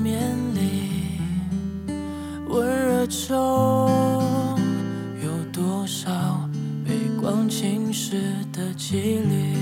[2.59, 3.89] 温热中
[5.23, 6.09] 有多少
[6.85, 6.91] 被
[7.21, 8.15] 光侵蚀
[8.51, 9.55] 的几率？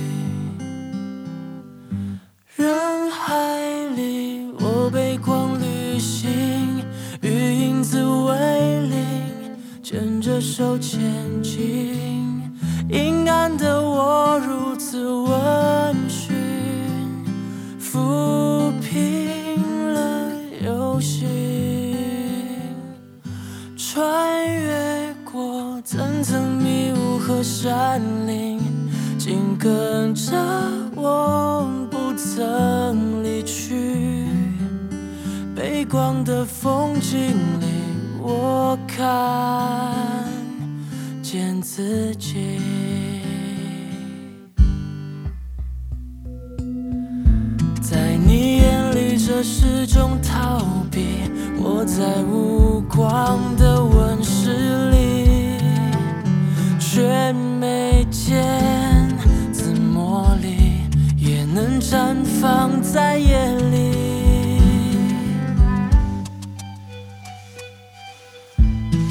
[2.56, 3.60] 人海
[3.96, 6.84] 里，我被光旅行，
[7.22, 8.98] 与影子为邻，
[9.84, 11.00] 牵着手前
[11.44, 11.96] 进。
[12.90, 15.40] 阴暗的我如此温
[27.48, 28.60] 山林，
[29.18, 30.34] 紧跟着
[30.96, 34.28] 我不曾离去。
[35.56, 37.18] 背光的风景
[37.62, 37.66] 里，
[38.20, 39.96] 我看
[41.24, 42.60] 见自己。
[47.82, 50.60] 在你眼里，这是种逃
[50.92, 51.32] 避。
[51.60, 54.97] 我在无光的温室里，
[56.98, 58.44] 却没见
[59.54, 60.82] 紫茉莉
[61.16, 63.38] 也能绽放在夜
[63.70, 64.60] 里。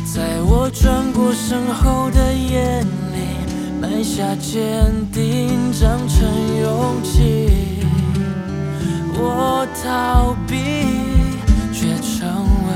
[0.04, 3.18] 在我转过身后的眼里，
[3.80, 6.28] 埋下坚定，长成
[6.60, 7.84] 勇气。
[9.14, 10.56] 我逃避。
[11.78, 12.26] 却成
[12.66, 12.72] 为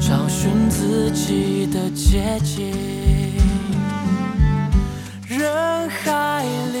[0.00, 2.74] 找寻自己的捷径，
[5.54, 6.78] 人海里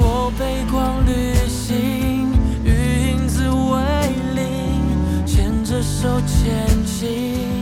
[0.00, 2.32] 我背光旅行，
[2.64, 3.76] 与影子为
[4.34, 7.55] 邻，牵着手前行。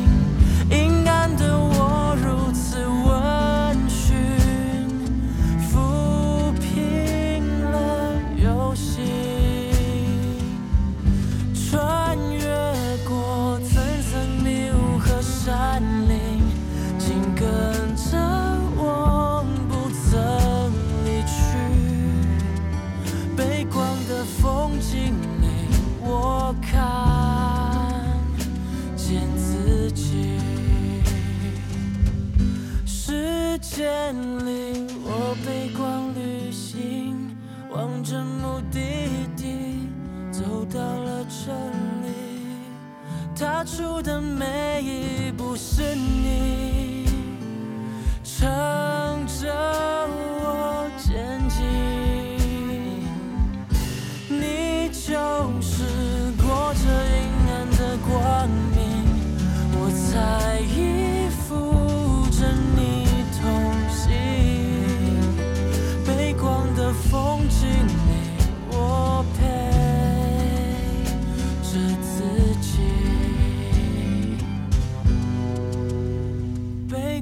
[43.64, 45.94] 迈出的每一步是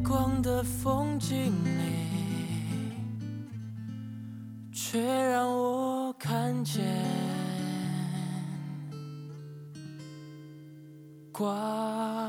[0.03, 1.82] 光的风景里，
[4.72, 6.84] 却让我看见
[11.30, 12.22] 光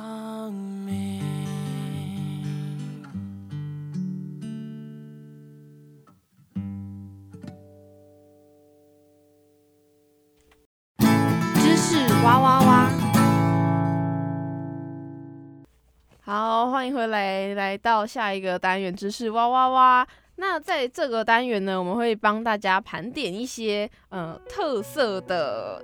[16.84, 20.06] 欢迎回来，来到下一个单元知识哇哇哇。
[20.36, 25.82] 那在这个单元呢，我们会帮大家盘点一些呃特色的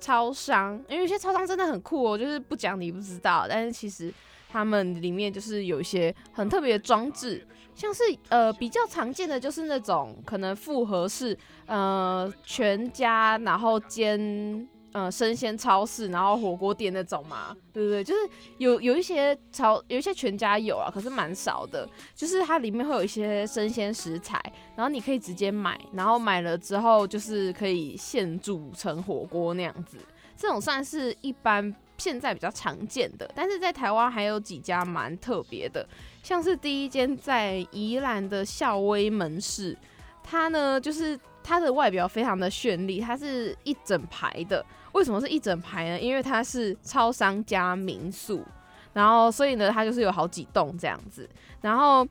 [0.00, 4.12] 超商，因为有些超商真的很酷哦，就是不讲你不知道，但是其实
[4.48, 18.02] 他们里面就是有一些很特别的装置，像是呃比较常见的就是那种可能复合式呃全家，然后兼呃生鲜超市，然后火锅店那种嘛，对不对？
[18.02, 18.20] 就是
[18.58, 21.88] 有有一些超有一些全家有啊，可是蛮少的。
[22.14, 24.40] 就是它里面会有一些生鲜食材，
[24.76, 29.98] 然后你可以直接买，然后买了之后就是可以现煮成火锅那样子。
[30.36, 35.86] 这种算是一般现在比较常见的，但是在台湾还有几家蛮特别的，
[36.22, 39.76] 像是第一间在宜兰的校威门市，
[40.22, 44.64] 它呢就是它的外表非常的绚丽，它是一整排的。
[44.92, 46.00] 为什么是一整排呢？
[46.00, 48.44] 因为它是超商加民宿，
[48.92, 51.28] 然后所以呢，它就是有好几栋这样子。
[51.60, 52.06] 然后，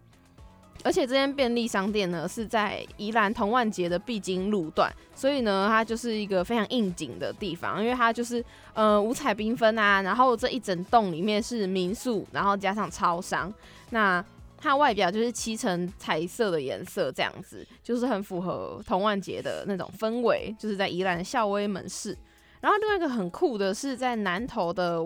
[0.83, 13.53] 而且这间便利商店呢是在宜兰同万节的必经路段，所以呢，它就是一个非常应景的地方，因为它就是呃五彩缤纷啊，然后这一整栋里面是民宿，然后加上超商，
[13.89, 14.23] 那。
[14.61, 22.13] 它外表就是漆成彩色的颜色，这样子就是很符合同万节的那种氛围，就是在宜兰校威门市。
[22.61, 24.99] 然后另外一个很酷的是在南投的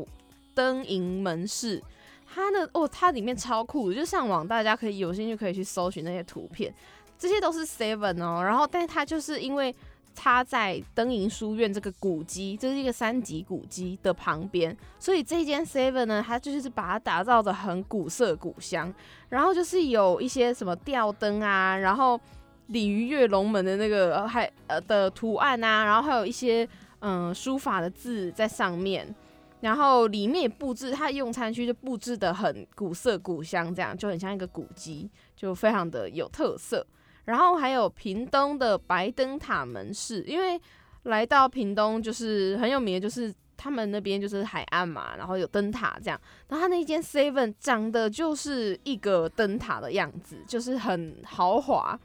[0.55, 1.81] 灯营门市，
[2.25, 6.73] 它的哦，它里面超酷的，就上网大家可以有兴趣可以去搜寻那些图片，
[7.17, 8.43] 这些都是 Seven 哦。
[8.43, 9.75] 然后，但是它就是因为
[10.15, 18.91] 它在灯营书院这个古迹，这是一个三级古迹的旁边，所以这间 Seven 呢，它就是把它打造的很古色古香，
[19.29, 22.19] 然后就是有一些什么吊灯啊，然后
[22.67, 26.67] 鲤鱼跃龙门的那个还呃的图案啊，然后还有一些。
[27.05, 29.13] 嗯，书法的字在上面，
[29.59, 36.87] 然后里面布置，它用餐区就布置的很古色古香，这样就很像一个古迹，就非常的有特色。
[37.25, 40.57] 然后还有屏东的白灯塔门市，因为
[41.03, 46.17] 来到屏东就是很有名的，就是他们那边就是海岸嘛，然后有灯塔这样。
[46.47, 51.99] 然后他那间 Seven 长得就是一个灯塔的样子，就是很豪华。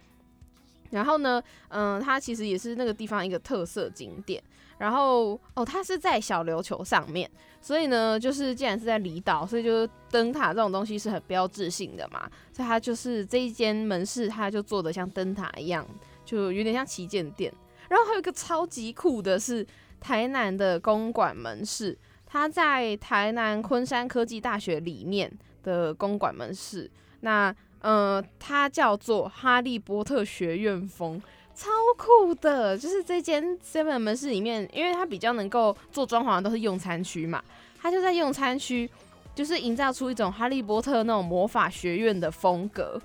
[0.91, 4.43] 然后呢，嗯，它其实也是那个地方一个特色景点。
[4.79, 7.29] 然后哦，它是在小琉球上面，
[7.61, 15.85] 所以呢，就是既然是在离岛，所以就是灯塔这种东西是很标志性的嘛，所以它就是这一间门市，它就做的像灯塔一样，
[16.25, 17.53] 就有点像旗舰店。
[17.89, 19.67] 然后还有一个超级酷的是
[19.99, 25.31] 台南的公馆门市，它在台南昆山科技大学里面
[25.63, 26.89] 的公馆门市，
[27.21, 31.21] 那呃，它叫做哈利波特学院风。
[31.59, 37.43] 超酷的，就是这间 Seven 门市里面，因为它比较能够做装潢的，都是用餐区嘛，
[37.83, 38.89] 它就在用餐区，
[39.35, 42.97] 就是营造出一种哈利波特那种魔法学院的风格，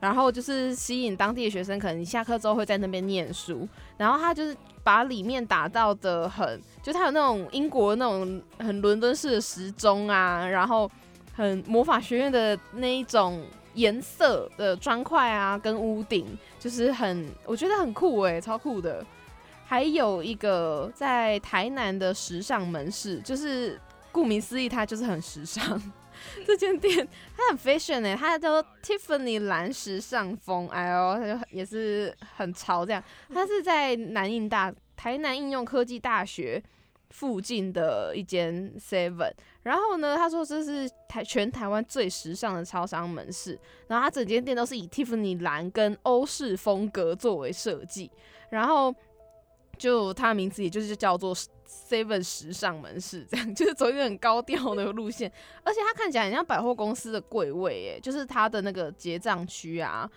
[0.00, 10.90] 然后就是吸引当地的学生，可能你下课之后会在那边念书，然后它就是把里面打造的很，就它有那种英国那种很伦敦式的时钟啊，然后
[11.32, 13.40] 很魔法学院的那一种。
[13.74, 16.26] 颜色的砖块啊，跟屋顶
[16.58, 19.04] 就是很，我觉得很酷诶，超酷的。
[19.64, 25.80] 还有一个在台南的时尚门市，就是顾名思义，它就是很时尚。
[26.44, 33.02] 这间店它很 fashion 诶，它叫 Tiffany 蓝时尚风，哎呦，它就很也是很潮这样。
[33.32, 36.62] 它是在南应大台南应用科技大学。
[37.10, 39.32] 附近的一间 Seven，
[39.62, 43.58] 然后呢，他说这是台全台湾最时尚的超商门市，
[43.88, 48.10] 然后他整间店都是以 Tiffany 蓝跟欧式风格作为设计，
[48.50, 48.94] 然后
[49.76, 55.30] 就它的名字也就是叫做 Seven 时尚门市， 这样就是走一个很高调的路线，
[55.64, 60.08] 而且它看起来很像百货公司的柜位，哎，就是它的那个结账区啊，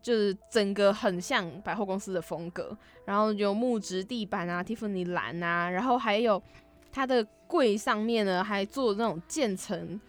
[0.00, 6.42] 就是整个很像百货公司的风格，然后有木质地板啊，Tiffany 蓝啊，然后还有
[6.90, 10.00] 它的柜上面呢还做那种渐层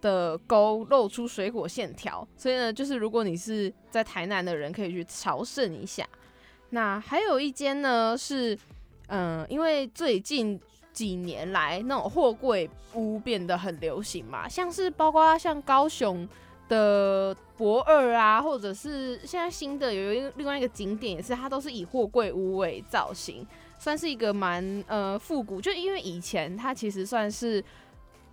[0.00, 6.06] 的勾，露出水果线条，所以呢，就是如果你是在台南的人，可以去朝圣一下。
[6.70, 8.58] 那还有一间呢是。
[9.10, 10.60] 嗯，因为最近
[10.92, 16.28] 几年来那种货柜屋变得很流行嘛，像是包括像高雄
[16.68, 23.46] 的博二啊，或者是现在新的有一个另外一个景点，也是它都是以货柜屋为造型，
[23.78, 25.60] 算是一个蛮呃复古。
[25.60, 27.64] 就因为以前它其实算是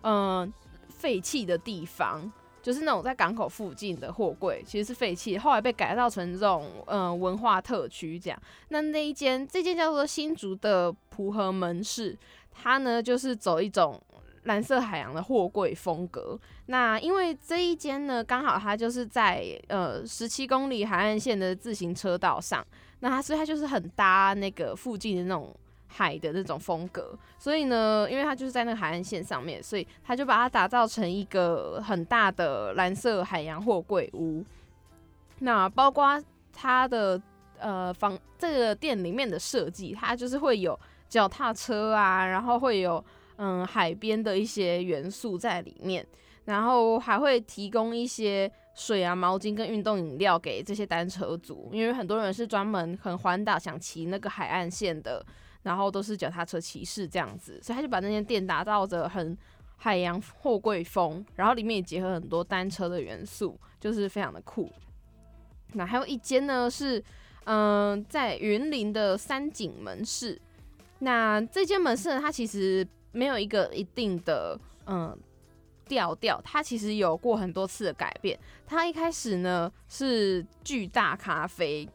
[0.03, 0.51] 嗯
[0.89, 2.31] 废弃的地方。
[2.65, 8.41] 就是那种在港口附近的货柜，其实是废弃，后来被改造成这种嗯文化特区这样。
[8.69, 12.17] 那那一间，这间叫做新竹的蒲河门市，
[12.51, 14.01] 它呢就是走一种
[14.45, 16.39] 蓝色海洋的货柜风格。
[16.67, 22.65] 那因为这一间呢，刚好它就是在呃十七公里海岸线的自行车道上，
[22.99, 25.55] 那它所以它就是很搭那个附近的那种。
[25.87, 34.43] 海的那种风格，所以呢，因为它就是在那个海岸线上面，所以他就把它打造成一个很大的蓝色海洋货柜屋。
[35.39, 37.21] 那包括它的
[37.59, 43.01] 呃房这个店里面的设计，它就是会有脚踏车啊，然后会有
[43.37, 46.05] 嗯海边的一些元素在里面，
[46.45, 55.25] 然后还会提供一些水啊、毛巾跟运动饮料给这些单车族，因为很多人是专门很环岛想骑那个海岸线的。
[55.65, 59.35] 然后都是脚踏车骑士这样子，所以他就把那间店打造着很
[59.77, 64.71] 海洋货柜风，然后里面也结合很多单车的元素，就是非常的酷。
[65.73, 67.03] 那还有一间呢是，
[67.45, 70.39] 嗯，在云林的三井门市。
[70.99, 75.17] 那这间门市呢，它其实没有一个一定的嗯
[75.87, 78.37] 调调，它其实有过很多次的改变。
[78.65, 81.87] 它一开始呢是巨大咖啡。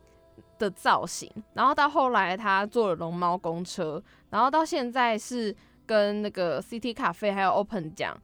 [0.59, 8.15] 的造型，然后到后来它做了龙猫公车，然后到现在是跟那个 City 咖啡还有 Open 奖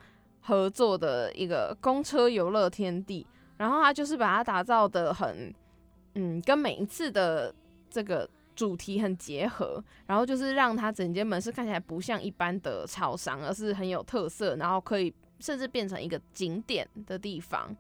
[0.43, 5.51] 合作的一个公车游乐天地，然后它就是把它打造的很，
[6.14, 7.55] 嗯，跟每一次的
[7.89, 15.11] 这个主题很结合，然后就是让它整间门市看起来不像一般的超商，而是很有特色，然后可以
[15.41, 17.76] 甚至变成一个景点的地方。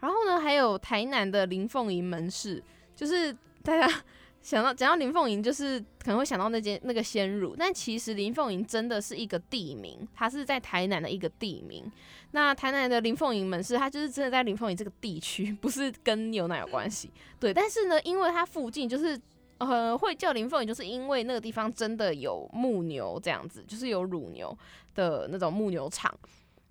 [0.00, 2.62] 然后呢，还有台南的林凤营门市，
[2.94, 3.36] 就是。
[3.62, 4.02] 大家
[4.40, 11.84] 想到讲到林凤营，就是可能会想到那间那个鲜乳，但其实林凤营真的是一个地名，它是在台南的一个地名。
[12.30, 17.10] 那台南的林凤营门市，它就是真的在林凤营这个地区，不是跟牛奶有关系。
[17.38, 19.20] 对，但是呢，因为它附近就是
[19.58, 24.56] 呃会叫林凤营，就是因为那个地方真的有牧牛这样子，就是有乳牛
[24.94, 26.18] 的那种牧牛场。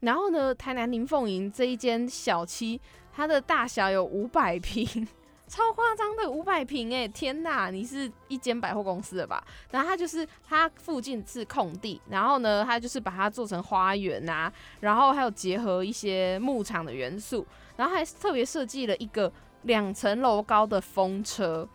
[0.01, 2.79] 然后呢，台南林凤营这一间小七，
[3.13, 5.07] 它的大小有五百平。
[5.49, 7.71] 超夸张的五百平哎，天哪！
[7.71, 9.43] 你是一间百货公司的吧？
[9.71, 17.43] 然后它就是它附近是空地，然后呢，它就是把它做成花园呐，然后还有结合一些牧场的元素，
[17.77, 19.33] 然后还特别设计了一个
[19.63, 21.67] 两层楼高的风车，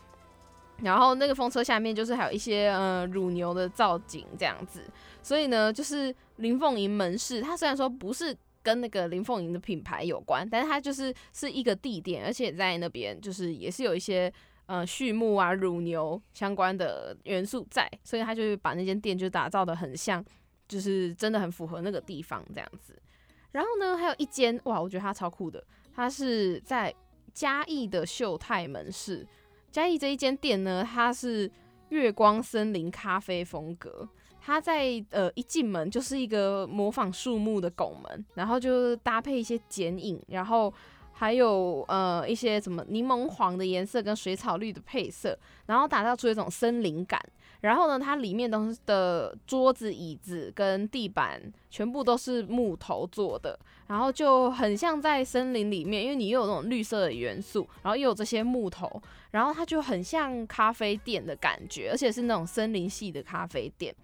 [0.81, 4.89] 然后那个风车下面就是还有一些呃乳牛的造景这样子，
[5.25, 8.37] 所以呢，就是林凤营门市，它虽然说不是。
[8.65, 14.33] 跟那个林凤营的品牌有关，但是它就是是一个地点，而且在那边就是也是有一些
[14.65, 20.25] 呃畜牧啊、乳牛相关的元素在，所以他就把那间店就打造的很像，
[20.67, 22.99] 就是真的很符合那个地方这样子。
[23.53, 25.63] 然后呢，还有一间哇，我觉得它超酷的，
[25.95, 26.95] 它是在
[27.35, 29.27] 嘉义的秀泰门市。
[29.71, 31.53] 嘉义这一间店呢，它是
[31.91, 34.09] 月光森林咖啡风格。
[34.47, 40.73] 它在呃一进门就是一个模仿树木的拱门，然后就是搭配一些剪影，然后
[41.13, 47.19] 还有呃一些什么柠檬黄的颜色跟水草绿的配色，然后打造出一种森林感。
[47.63, 51.41] 然后呢，它里面东的桌子、椅子跟地板
[51.71, 63.95] 全部都是木头做的，然后就很像在森林里面，因为你又有那种绿色的元素，然后又有这些木头，然后它就很像咖啡店的感觉，而且是那种森林系的咖啡店。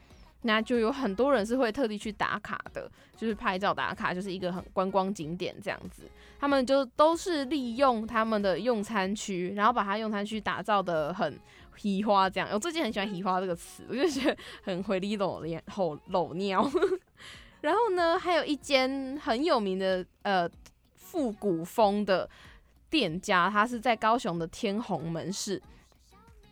[0.42, 6.02] 那就有很多人是会特地去打卡的，就是拍照打卡，就是一个很观光景点这样子。
[6.38, 11.38] 他们就都是利用他们的用餐区，然后把它用餐区打造的很
[11.76, 12.48] 奇花这样。
[12.52, 16.66] 我最近很喜欢“奇花”这个词，我就觉得很回力裸脸吼裸尿。
[17.60, 20.48] 然后呢，还有一间很有名的呃
[20.94, 22.28] 复古风的
[22.88, 25.60] 店家，它是在高雄的天虹门市。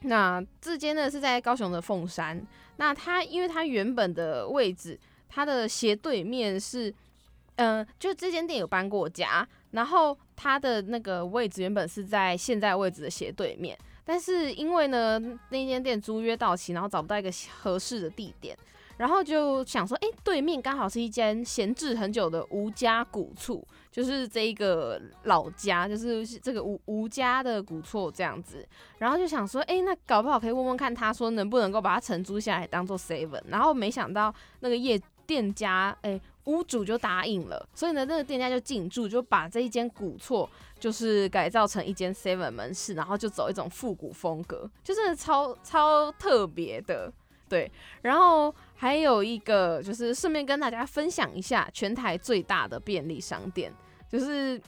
[0.02, 2.46] 那这间呢是在高雄的凤山，
[2.78, 4.98] 那它因为它原本的位置，
[5.28, 6.92] 它的斜对面是，
[7.56, 15.20] 嗯、就这间店有搬过家，然后它的那个位置原本是在现在位置的斜对面，但是因为呢
[15.50, 18.56] 那间店租约到期，然后找不到一个合适的地点，
[18.98, 28.66] 然后就想说，哎、对面刚好是一间闲置很久的吴家古厝，就是这一个老家，就是这个吴吴家的古厝这样子，
[28.98, 40.48] 然后就想说，哎、那搞不好可以问问看，他说能不能够把它承租下来当做 seven，然后没想到那个业店家，哎、屋主就答应了，所以呢，那个店家就进驻，就把这一间古厝
[40.80, 47.12] 就是改造成一间 seven 门市，然后就走一种复古风格，就是超超特别的，
[47.48, 47.70] 对。
[48.02, 53.72] 然后还有一个就是顺便跟大家分享一下全台最大的便利商店，
[54.10, 54.60] 就是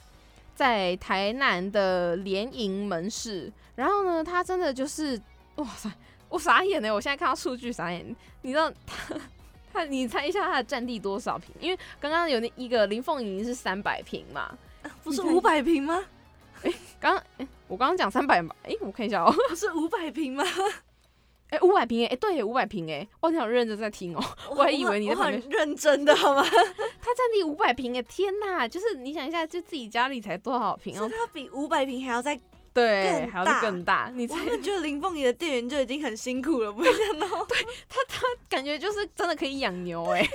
[0.55, 3.51] 在台南的联营门市。
[3.75, 5.19] 然后呢，它真的就是
[5.55, 5.89] 哇塞，
[6.29, 6.93] 我傻眼呢！
[6.93, 9.15] 我现在看到数据傻眼，你知道它
[9.73, 11.55] 它你猜一下它的占地多少平？
[11.59, 14.55] 因为刚刚有那一个林凤营是三百平嘛，
[15.03, 16.03] 不是五百平吗？
[16.99, 20.43] 刚刚、诶我刚刚讲三百嘛，哎、我看一下哦、不是五百平吗？
[21.51, 26.41] 哎、五百平哎、诶对，五百平哎，我，你好认真在听哦、我还以为你在旁边很认真的好吗？
[26.47, 28.65] 他占地五百平哎，天呐！
[28.65, 31.09] 就是你想一下，就自己家里才多少平哦？
[31.09, 32.39] 是它比五百平还要再，
[32.73, 37.27] 对，还要更大，你才我们觉得林凤仪的店员就已经很辛苦了，不会想到
[38.47, 40.25] 感觉就是真的可以养牛哎。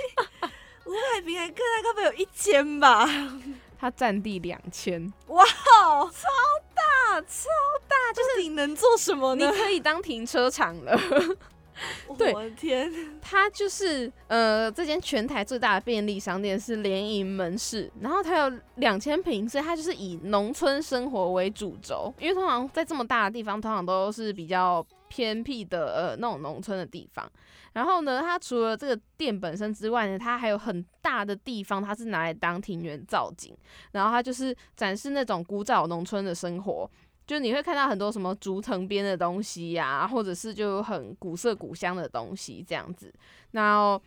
[0.85, 3.09] 五百平还更大，该不会有一千吧？
[3.79, 6.27] 它占地两千，哇，超
[6.73, 7.47] 大超
[7.87, 9.49] 大，就是你能做什么呢？
[9.49, 10.99] 你可以当停车场了。
[12.17, 22.11] 对我的天，它就是呃，这间全台最大的便利商店是联营门市，然后它有两千平，所以它就是以农村生活为主轴。
[22.19, 24.83] 因为通常在这么大的地方，通常都是比较
[25.17, 27.27] 偏僻的呃那种农村的地方。
[27.73, 33.55] 然后呢，它除了这个店本身之外呢，它还有很大的地方，它是拿来当庭园造景，
[33.93, 36.89] 然后它就是展示那种古早农村的生活。
[37.25, 43.11] 就你会看到很多什么竹藤编的东西呀、或者是就很古色古香的东西这样子。
[43.51, 43.99] 然后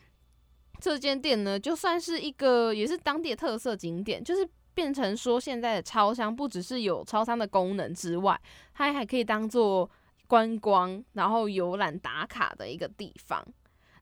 [0.81, 8.41] 这间店呢，就算是一个也是当地的特色景点，就是变成说现在的超商不只是有超商的功能之外，
[8.73, 9.89] 它还可以当做
[10.31, 13.45] 观光，然后游览打卡的一个地方。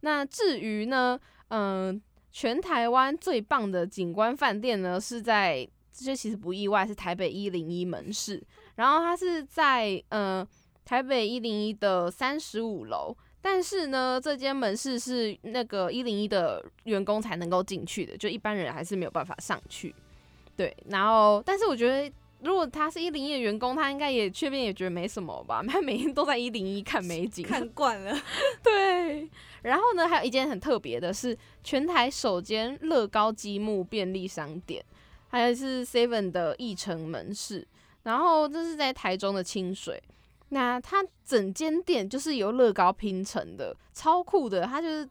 [0.00, 1.18] 那至于呢，
[1.48, 1.98] 嗯、
[2.30, 8.44] 全台湾最棒的景观饭店呢，是在这些其实不意外，是台北一零一门市。
[8.74, 10.46] 然后它是在呃
[10.84, 19.94] 台北一零一的三十五楼，但是呢，这间门市是那个一零一的员工才能够进去的，就一般人还是没有办法上去。
[20.54, 22.14] 对，然后但是我觉得。
[22.41, 28.16] 如果他是一零一的员工，他应该也确定也觉得没什么吧， 他每天都在一零一看美景， 看惯了，
[28.62, 29.28] 对，
[29.62, 34.84] 然后呢，还有一间很特别的是，全台首间乐高积木便利商店，
[35.28, 37.66] 还有是 Seven 的义城门市，
[38.05, 40.03] 然后这是在台中的清水。
[40.51, 44.64] 那它整间店就是由乐高拼成的，超酷的。
[44.64, 45.07] 它就是，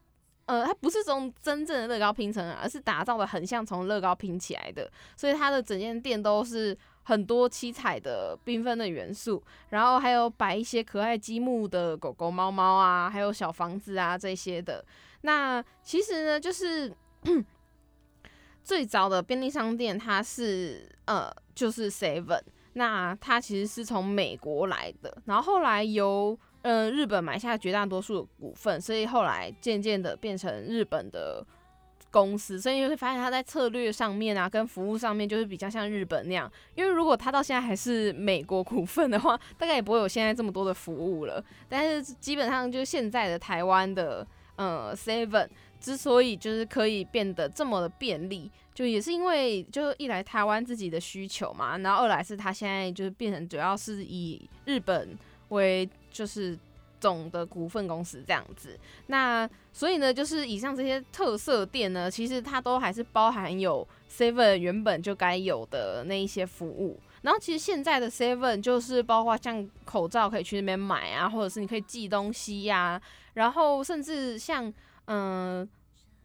[0.48, 6.76] 呃，它不是从真正的乐高拼成的，而是打造的很像从乐高拼起来的，所以它的整间店都是
[7.08, 14.84] 很多七彩的缤纷的元素，然后还有摆一些可爱积木的狗狗、猫猫啊，还有小房子啊这些的。
[15.22, 16.93] 那其实呢，就是
[18.62, 22.41] 最早的便利商店，它是呃就是 Seven，
[22.74, 31.41] 那它其实是从美国来的，然后后来由呃日本买下绝大多数的股份，所以后来渐渐的变成日本的
[32.12, 36.51] 公司，所以你会发现它在策略上面啊，跟服务上面就是比较像日本那样。
[36.76, 41.43] 因为如果它到现在还是美国股份的话，大概也不会有现在这么多的服务了。
[41.68, 45.47] 但是基本上就是现在的台湾的呃 Seven
[45.80, 55.16] 之所以就是可以变得这么的便利，就也是因为就一来台湾自己的需求嘛，然后二来是它现在就是变成主要是以日本
[55.49, 56.58] 为就是
[57.00, 58.78] 总的股份公司这样子。
[59.08, 67.00] 那所以呢，就是以上这些特色店呢，其实它都还是包含有 Seven 原本就该有的那一些服务。
[67.24, 73.02] 然后其实现在的 Seven 就是包括像口罩可以去那边买啊，或者是你可以寄东西呀、
[73.34, 74.72] 然后甚至像
[75.06, 75.68] 嗯、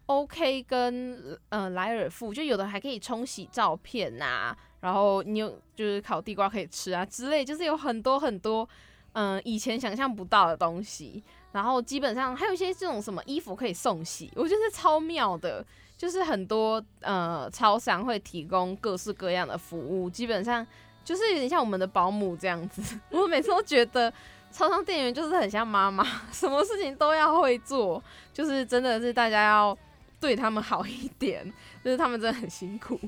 [0.07, 8.69] OK 跟呃莱尔富，就有的还可以冲洗照片呐、然后你有就是烤地瓜可以吃啊之类，就是有很多很多
[9.13, 11.23] 嗯、以前想象不到的东西。
[11.53, 15.65] 然后基本上还有一些这种什么衣服可以送洗，我觉得超妙的。
[15.95, 20.67] 就是很多呃超商会提供各式各样的服务，基本上
[21.05, 22.83] 就是有点像我们的保姆这样子。
[23.11, 24.13] 我每次都觉得
[24.51, 28.03] 超商店员就是很像妈妈， 什么事情都要会做，
[28.33, 29.79] 就是真的是大家要
[30.19, 31.45] 对他们好一点，
[31.85, 32.99] 就是他们真的很辛苦，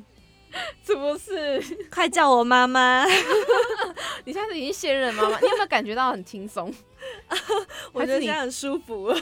[0.85, 1.61] 是不是？
[1.91, 3.05] 快叫我妈妈！
[4.25, 6.73] 你现在已经现任妈妈，你有没有感觉到很轻松？
[7.93, 9.13] 我觉得现在很舒服。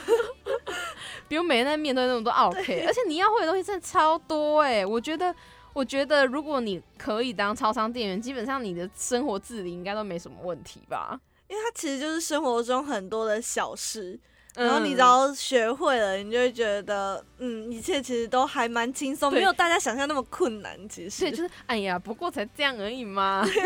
[1.27, 5.33] 比如每天在面对那么多 OK，而且你要会的东西真的超多哎，我觉得。
[5.75, 11.19] 我觉得，如果你可以当超商店员，基本上你的生活自理应该都没什么问题吧？
[11.47, 14.19] 因为它其实就是生活中很多的小事。
[14.55, 20.77] 然后你只要学会了，你就会觉得，嗯，一切其实都还蛮轻松，没有大家想象那么困难。
[20.87, 23.61] 其实，对，就是，哎呀，不过才这样而已嘛， 没有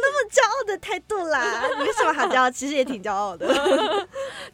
[0.00, 1.68] 那么骄傲的态度啦。
[1.78, 2.50] 你为什么好骄傲？
[2.50, 3.48] 其实也挺骄傲的。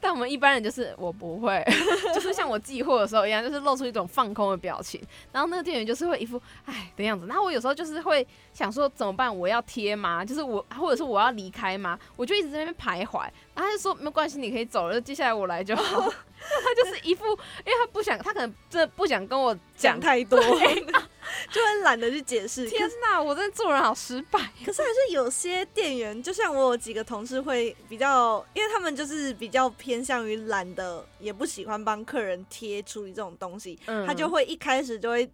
[0.07, 1.61] 但我们一般人就是我不会，
[2.15, 5.03] 就是像我寄货的时候一样，就是露出一种放空的表情。
[5.33, 7.27] 然后那个店员就是会一副哎的样子。
[7.27, 9.37] 然后我有时候就是会想说怎么办？
[9.37, 10.25] 我要贴吗？
[10.25, 11.99] 就是我，或者是我要离开吗？
[12.15, 13.23] 我就一直在那边徘徊。
[13.53, 16.03] 然后他就说没关系，你可以走了，接下来我来就好。
[16.39, 20.39] 他就是一副，因为他不想，他可能真的不想跟我讲太多，
[21.51, 22.69] 就很懒得去解释。
[22.69, 24.39] 天哪，我真的做人好失败。
[24.65, 35.31] 可是还是有些店员，就像我有几个同事会比较，因为他们就是比较偏向于懒的，也不喜欢帮客人贴处理这种东西，他就会一开始就会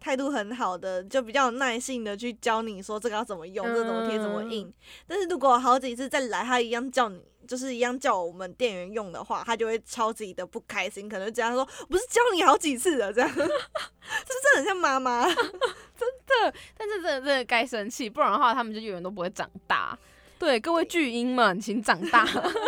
[0.00, 4.72] 态度很好的，就比较有耐性的去教你说这个要怎么用，这怎么贴怎么印。
[5.06, 7.20] 但是如果好几次再来，他一样叫你。
[7.52, 16.54] 就是一样叫我们店员用的话，他就会超级的不开心，可能这样说，不是教你好几次了，这样， 是真的很像妈妈， 真的。
[16.78, 19.98] 但是真的真的该生气，不然的话他们就永远都不会长大。
[20.38, 22.26] 对，各位巨婴们，请长大，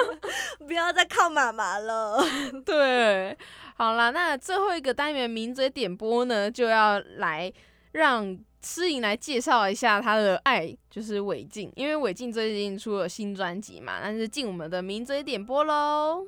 [0.67, 2.23] 不要再靠妈妈了。
[2.67, 3.35] 对，
[3.77, 7.51] 好了，那最后一个单元名嘴点播呢，就要来
[7.93, 8.39] 让。
[8.65, 16.27] 诗颖来介绍一下他的爱，就是韦静，因为韦静最近出了新专辑嘛，那就进我们的名嘴点播喽。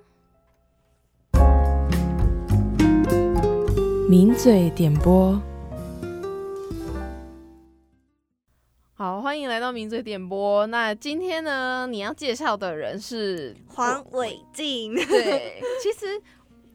[4.06, 5.40] 名嘴点播，
[8.92, 10.66] 好，欢迎来到名嘴点播。
[10.66, 14.94] 那今天呢，你要介绍的人是黄伟静。
[14.94, 16.20] 对，其实。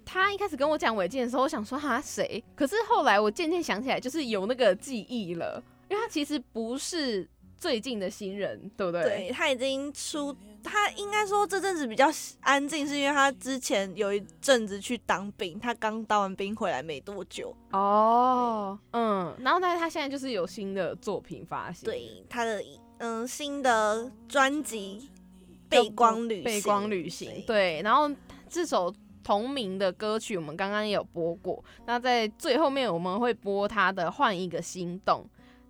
[0.06, 2.44] 他一开始跟我讲违建的时候，我想说他谁？
[2.56, 7.28] 可是后来我渐渐想起来，就是有那个记忆了，因为他其实不是
[7.58, 9.04] 最近的新人，对不对？
[9.04, 12.10] 对他已经出，他应该说这阵子比较
[12.42, 17.56] 安静，是因为他之前有一阵子去当兵，他刚当完兵回来没多久。
[17.72, 22.62] 哦，嗯，然后但是他现在就是有新的作品发行，对他的
[22.98, 25.10] 嗯新的专辑
[25.70, 28.10] 《背光旅背光旅行》，对，然后
[28.50, 28.94] 这首。
[29.24, 31.64] 同名的歌曲，我们刚刚也有播过。
[31.86, 35.26] 那在最后面，我们会播他的《换一个心动》。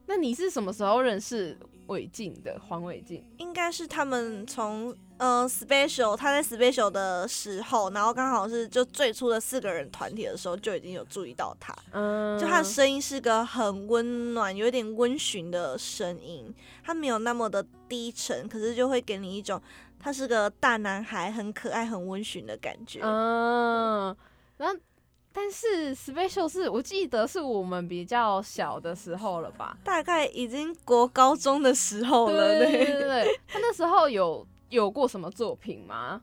[0.08, 2.60] 那你是什么时候认识伟静的？
[2.68, 11.74] 黄伟静应该是他们从呃 Special，他在 Special 的时候，然后刚好是就最初的四个人团体的时候，就已经有注意到他。
[11.92, 19.62] 嗯，就他的声音是个很温暖、有点温驯的声音，他没有那么的低沉，可是就会给你一种。
[20.02, 23.00] 他是个大男孩，很可爱、很温驯的感觉。
[23.04, 24.16] 嗯，
[24.58, 24.76] 然后
[25.32, 29.78] 但是 special 是我记得是我们比较小的时候了吧？
[29.84, 32.58] 大概已经国高中的时候了。
[32.60, 36.22] 对对对，他那时候有有过什么作品吗？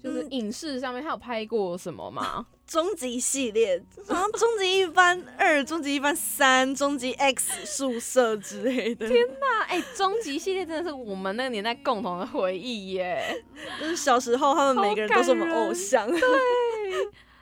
[0.00, 2.46] 就是影视上面他有拍过什么吗？
[2.68, 9.08] 终极系列， 好像终极一班二、终极一班三、终极 X 宿舍之类的。
[9.08, 13.42] 天哪，哎，终极系列真的是我们那个年代共同的回忆耶！
[13.80, 16.06] 就是小时候他们每个人都是我们偶像。
[16.06, 16.20] 对，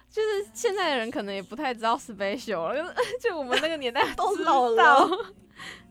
[0.09, 5.09] 就是现在的人可能也不太知道 special 了，就 就我们那个年代都老了。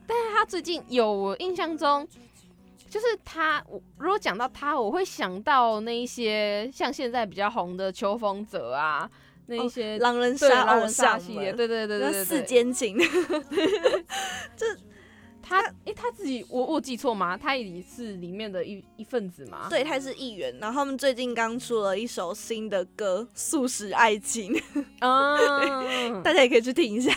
[0.08, 2.08] 但是他最近有我印象中。
[2.88, 9.10] 就是他，我如果讲到他，我会想到那一些像现在比较红的秋风泽啊，
[9.48, 12.98] 那一些狼人杀偶像系列，对对对对对，四间情，
[14.56, 14.66] 这。
[15.48, 17.38] 他诶，他自己我我记错吗？
[17.38, 19.68] 他也是里面的一一份子吗？
[19.70, 20.52] 对，他是议员。
[20.60, 24.54] 然后他们最近刚出了一首新的歌《素食爱情》
[25.06, 25.38] 啊，
[26.24, 27.14] 大家也可以去听一下。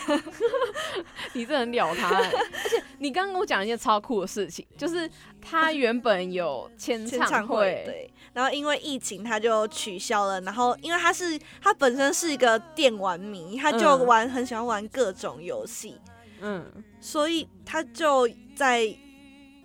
[1.33, 5.09] 你这很了他，而且你刚刚跟我讲一件超酷的事情，就是
[5.41, 10.39] 他原本有签唱会，对，然后因为疫情他就取消了。
[10.41, 15.95] 然后因为他是他本身是一个电玩迷，他就玩很喜欢玩各种游戏。
[16.41, 16.65] 嗯，
[16.99, 18.95] 所以他就在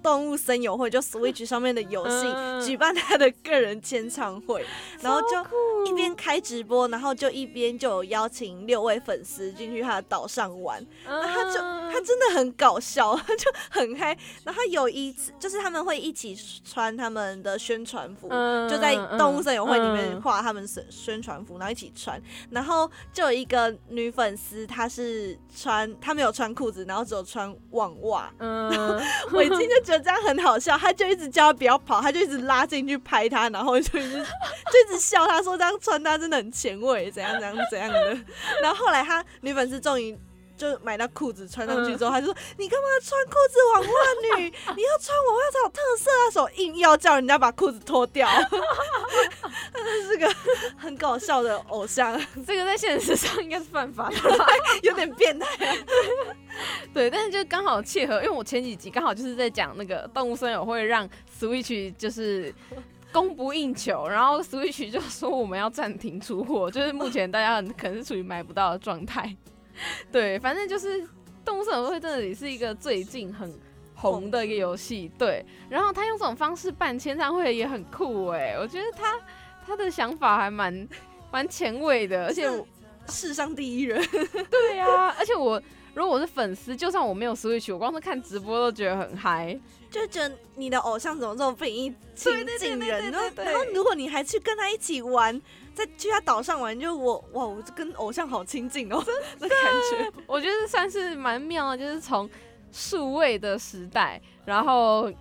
[0.04, 2.26] 动物森友会，就 Switch 上面的游戏
[2.64, 4.62] 举办他的个人签唱会，
[5.00, 14.16] 然后就一边开直播，然后就一边就有邀请六位粉丝进去他的岛上玩，那他就他他真的很搞笑， 就很嗨。
[14.42, 22.20] 然后有一次，就是他们会一起穿他们的宣传服，嗯就在动物森友会里面嗯画他们宣宣传服，然后一起穿。
[22.50, 28.28] 然后就有一个女粉丝，她是穿她没有穿裤子，然后只有穿网袜。
[28.40, 29.00] 嗯，
[29.32, 38.16] 我已经就觉得这样很好笑，他就一直叫他不要跑，他就一直拉进去拍他，然后就一直 就一直笑他说这样穿搭真的很前卫，怎样怎样怎样的。
[38.62, 40.18] 然后后来他女粉丝终于。
[40.56, 44.44] 就买到裤子穿上去之后，他就说：“你干嘛穿裤子网袜女？
[44.76, 50.32] 你要穿我袜才有特色啊！”手硬要叫人家把裤子脱掉，他真是个
[50.76, 54.16] 很搞笑的偶像，这个在现实上应该是犯法的。
[54.82, 55.76] 有点变态。
[56.94, 62.54] 对，但是就刚好契合，因为我前几集刚好就是在讲那个动物森友会让 Switch 就是
[63.12, 69.36] 供不应求，然后 Switch 就说我们要暂停出货，就是目前大家很可能是处于买不到的状态。
[70.12, 71.06] 对，反正就是
[71.44, 73.52] 动物森友会真的也是一个最近很
[73.94, 75.10] 红的一个游戏。
[75.18, 79.20] 对，然后他用这种方式办签唱会也很酷哎，我觉得他
[79.66, 80.88] 他的想法还蛮
[81.30, 82.48] 蛮前卫的，而且
[83.08, 84.02] 世上第一人，
[84.50, 85.60] 对呀、而且我
[85.94, 89.58] 如果我是粉丝，就算我没有 Switch，我光是看直播都觉得很嗨。
[89.90, 93.12] 就觉得你的偶像怎么这么不容易亲近人？
[93.12, 95.40] 然后，然后如果你还去跟他一起玩，
[95.74, 99.02] 再去他岛上玩，就我哇，我跟偶像好亲近哦，
[99.38, 99.58] 那感
[99.90, 100.12] 觉。
[100.26, 102.30] 我觉得算是蛮妙的，就是从
[102.70, 105.12] 数位的时代，然后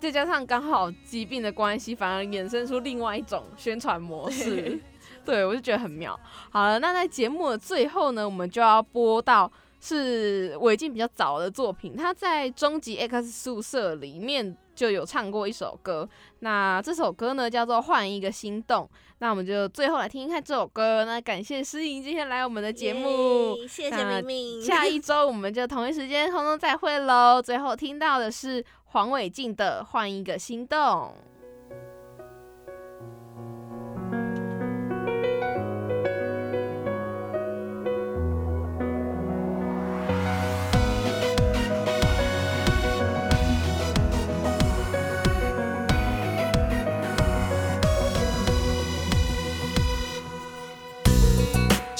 [0.00, 4.78] 再加上刚好疾病的关系，反而衍生出另外一种宣传模式。
[5.24, 6.18] 对，我就觉得很妙。
[6.50, 9.50] 好了，那在节目的最后呢，我们就要播到
[9.80, 16.08] 是韦静比较早的作品，他在《终极 X 宿舍》里面就有唱过一首歌。
[16.40, 18.84] 那这首歌呢叫做《换一个心动》。
[19.18, 21.04] 那我们就最后来听听看这首歌。
[21.04, 23.56] 那感谢诗颖今天来我们的节目。
[23.56, 24.62] 耶谢谢那明明。
[24.62, 27.40] 下一周我们就同一时间空中再会喽。
[27.40, 30.78] 最后听到的是黄伟晋的《换一个心动》。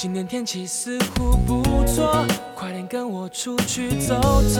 [0.03, 4.19] 今天天气似乎不错，快点跟我出去走
[4.53, 4.59] 走。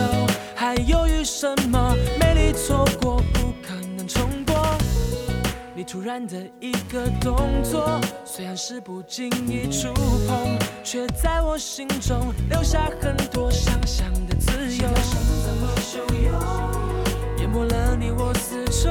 [0.54, 1.94] 还犹豫什么？
[2.18, 4.56] 美丽错过不可能重播。
[5.74, 9.92] 你突然的一个动作，虽然是不经意触
[10.26, 14.88] 碰，却在我心中留下很多想象的自由。
[15.44, 16.40] 怎么汹涌
[17.40, 18.88] 淹没了你我丝绸，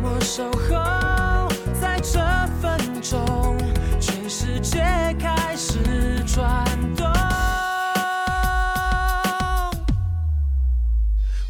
[0.00, 1.48] 默守候，
[1.80, 2.20] 在这
[2.60, 3.56] 分钟，
[4.00, 4.80] 全世界
[5.18, 5.78] 开始
[6.26, 6.64] 转
[6.96, 7.06] 动。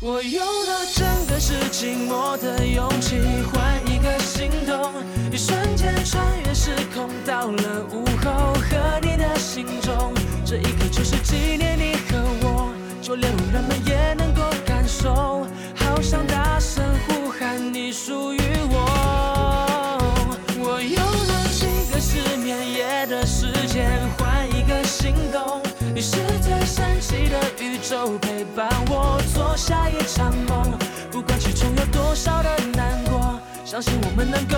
[0.01, 3.21] 我用了整个世纪末的勇气
[3.53, 4.93] 换一个心动，
[5.31, 11.68] 一瞬间穿越时空到了午后，和你的心中，这一刻就是纪念
[28.17, 30.79] 陪伴我做下一场梦。
[31.11, 34.57] 不管其中有多少的难过，相信我们能够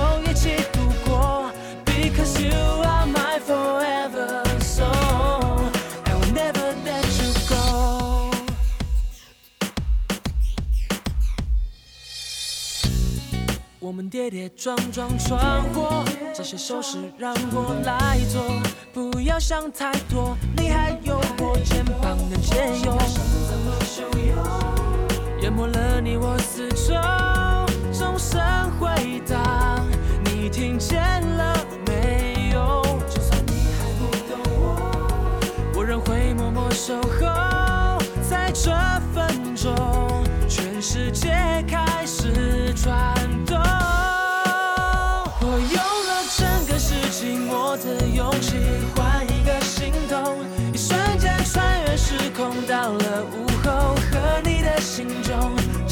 [13.91, 18.41] 我们跌跌撞撞闯过，这些手势让我来做，
[18.93, 22.97] 不要想太多，你还有我肩膀能借用。
[25.41, 26.95] 淹没了你我四周，
[27.93, 28.41] 钟声
[28.78, 29.84] 回荡，
[30.24, 31.01] 你听见
[31.36, 31.53] 了
[31.84, 32.84] 没有？
[33.09, 38.70] 就算你还不懂我，我仍会默默守候，在这
[39.12, 39.74] 分钟，
[40.49, 41.28] 全世界
[41.66, 43.19] 开始转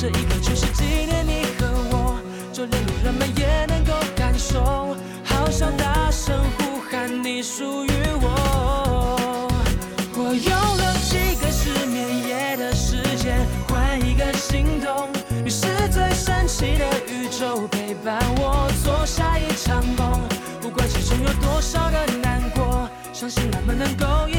[0.01, 2.21] 这一刻就是纪念你和我，
[2.53, 4.95] 就连路人们也能够感受，
[5.25, 7.91] 好想大声呼喊你属于
[8.23, 9.51] 我。
[10.15, 15.09] 我用了几个失眠夜的时间换一个心动，
[15.43, 20.21] 你是最神奇的宇宙陪伴我做下一场梦。
[20.61, 24.38] 不管其中有多少的难过，相信我们能够一。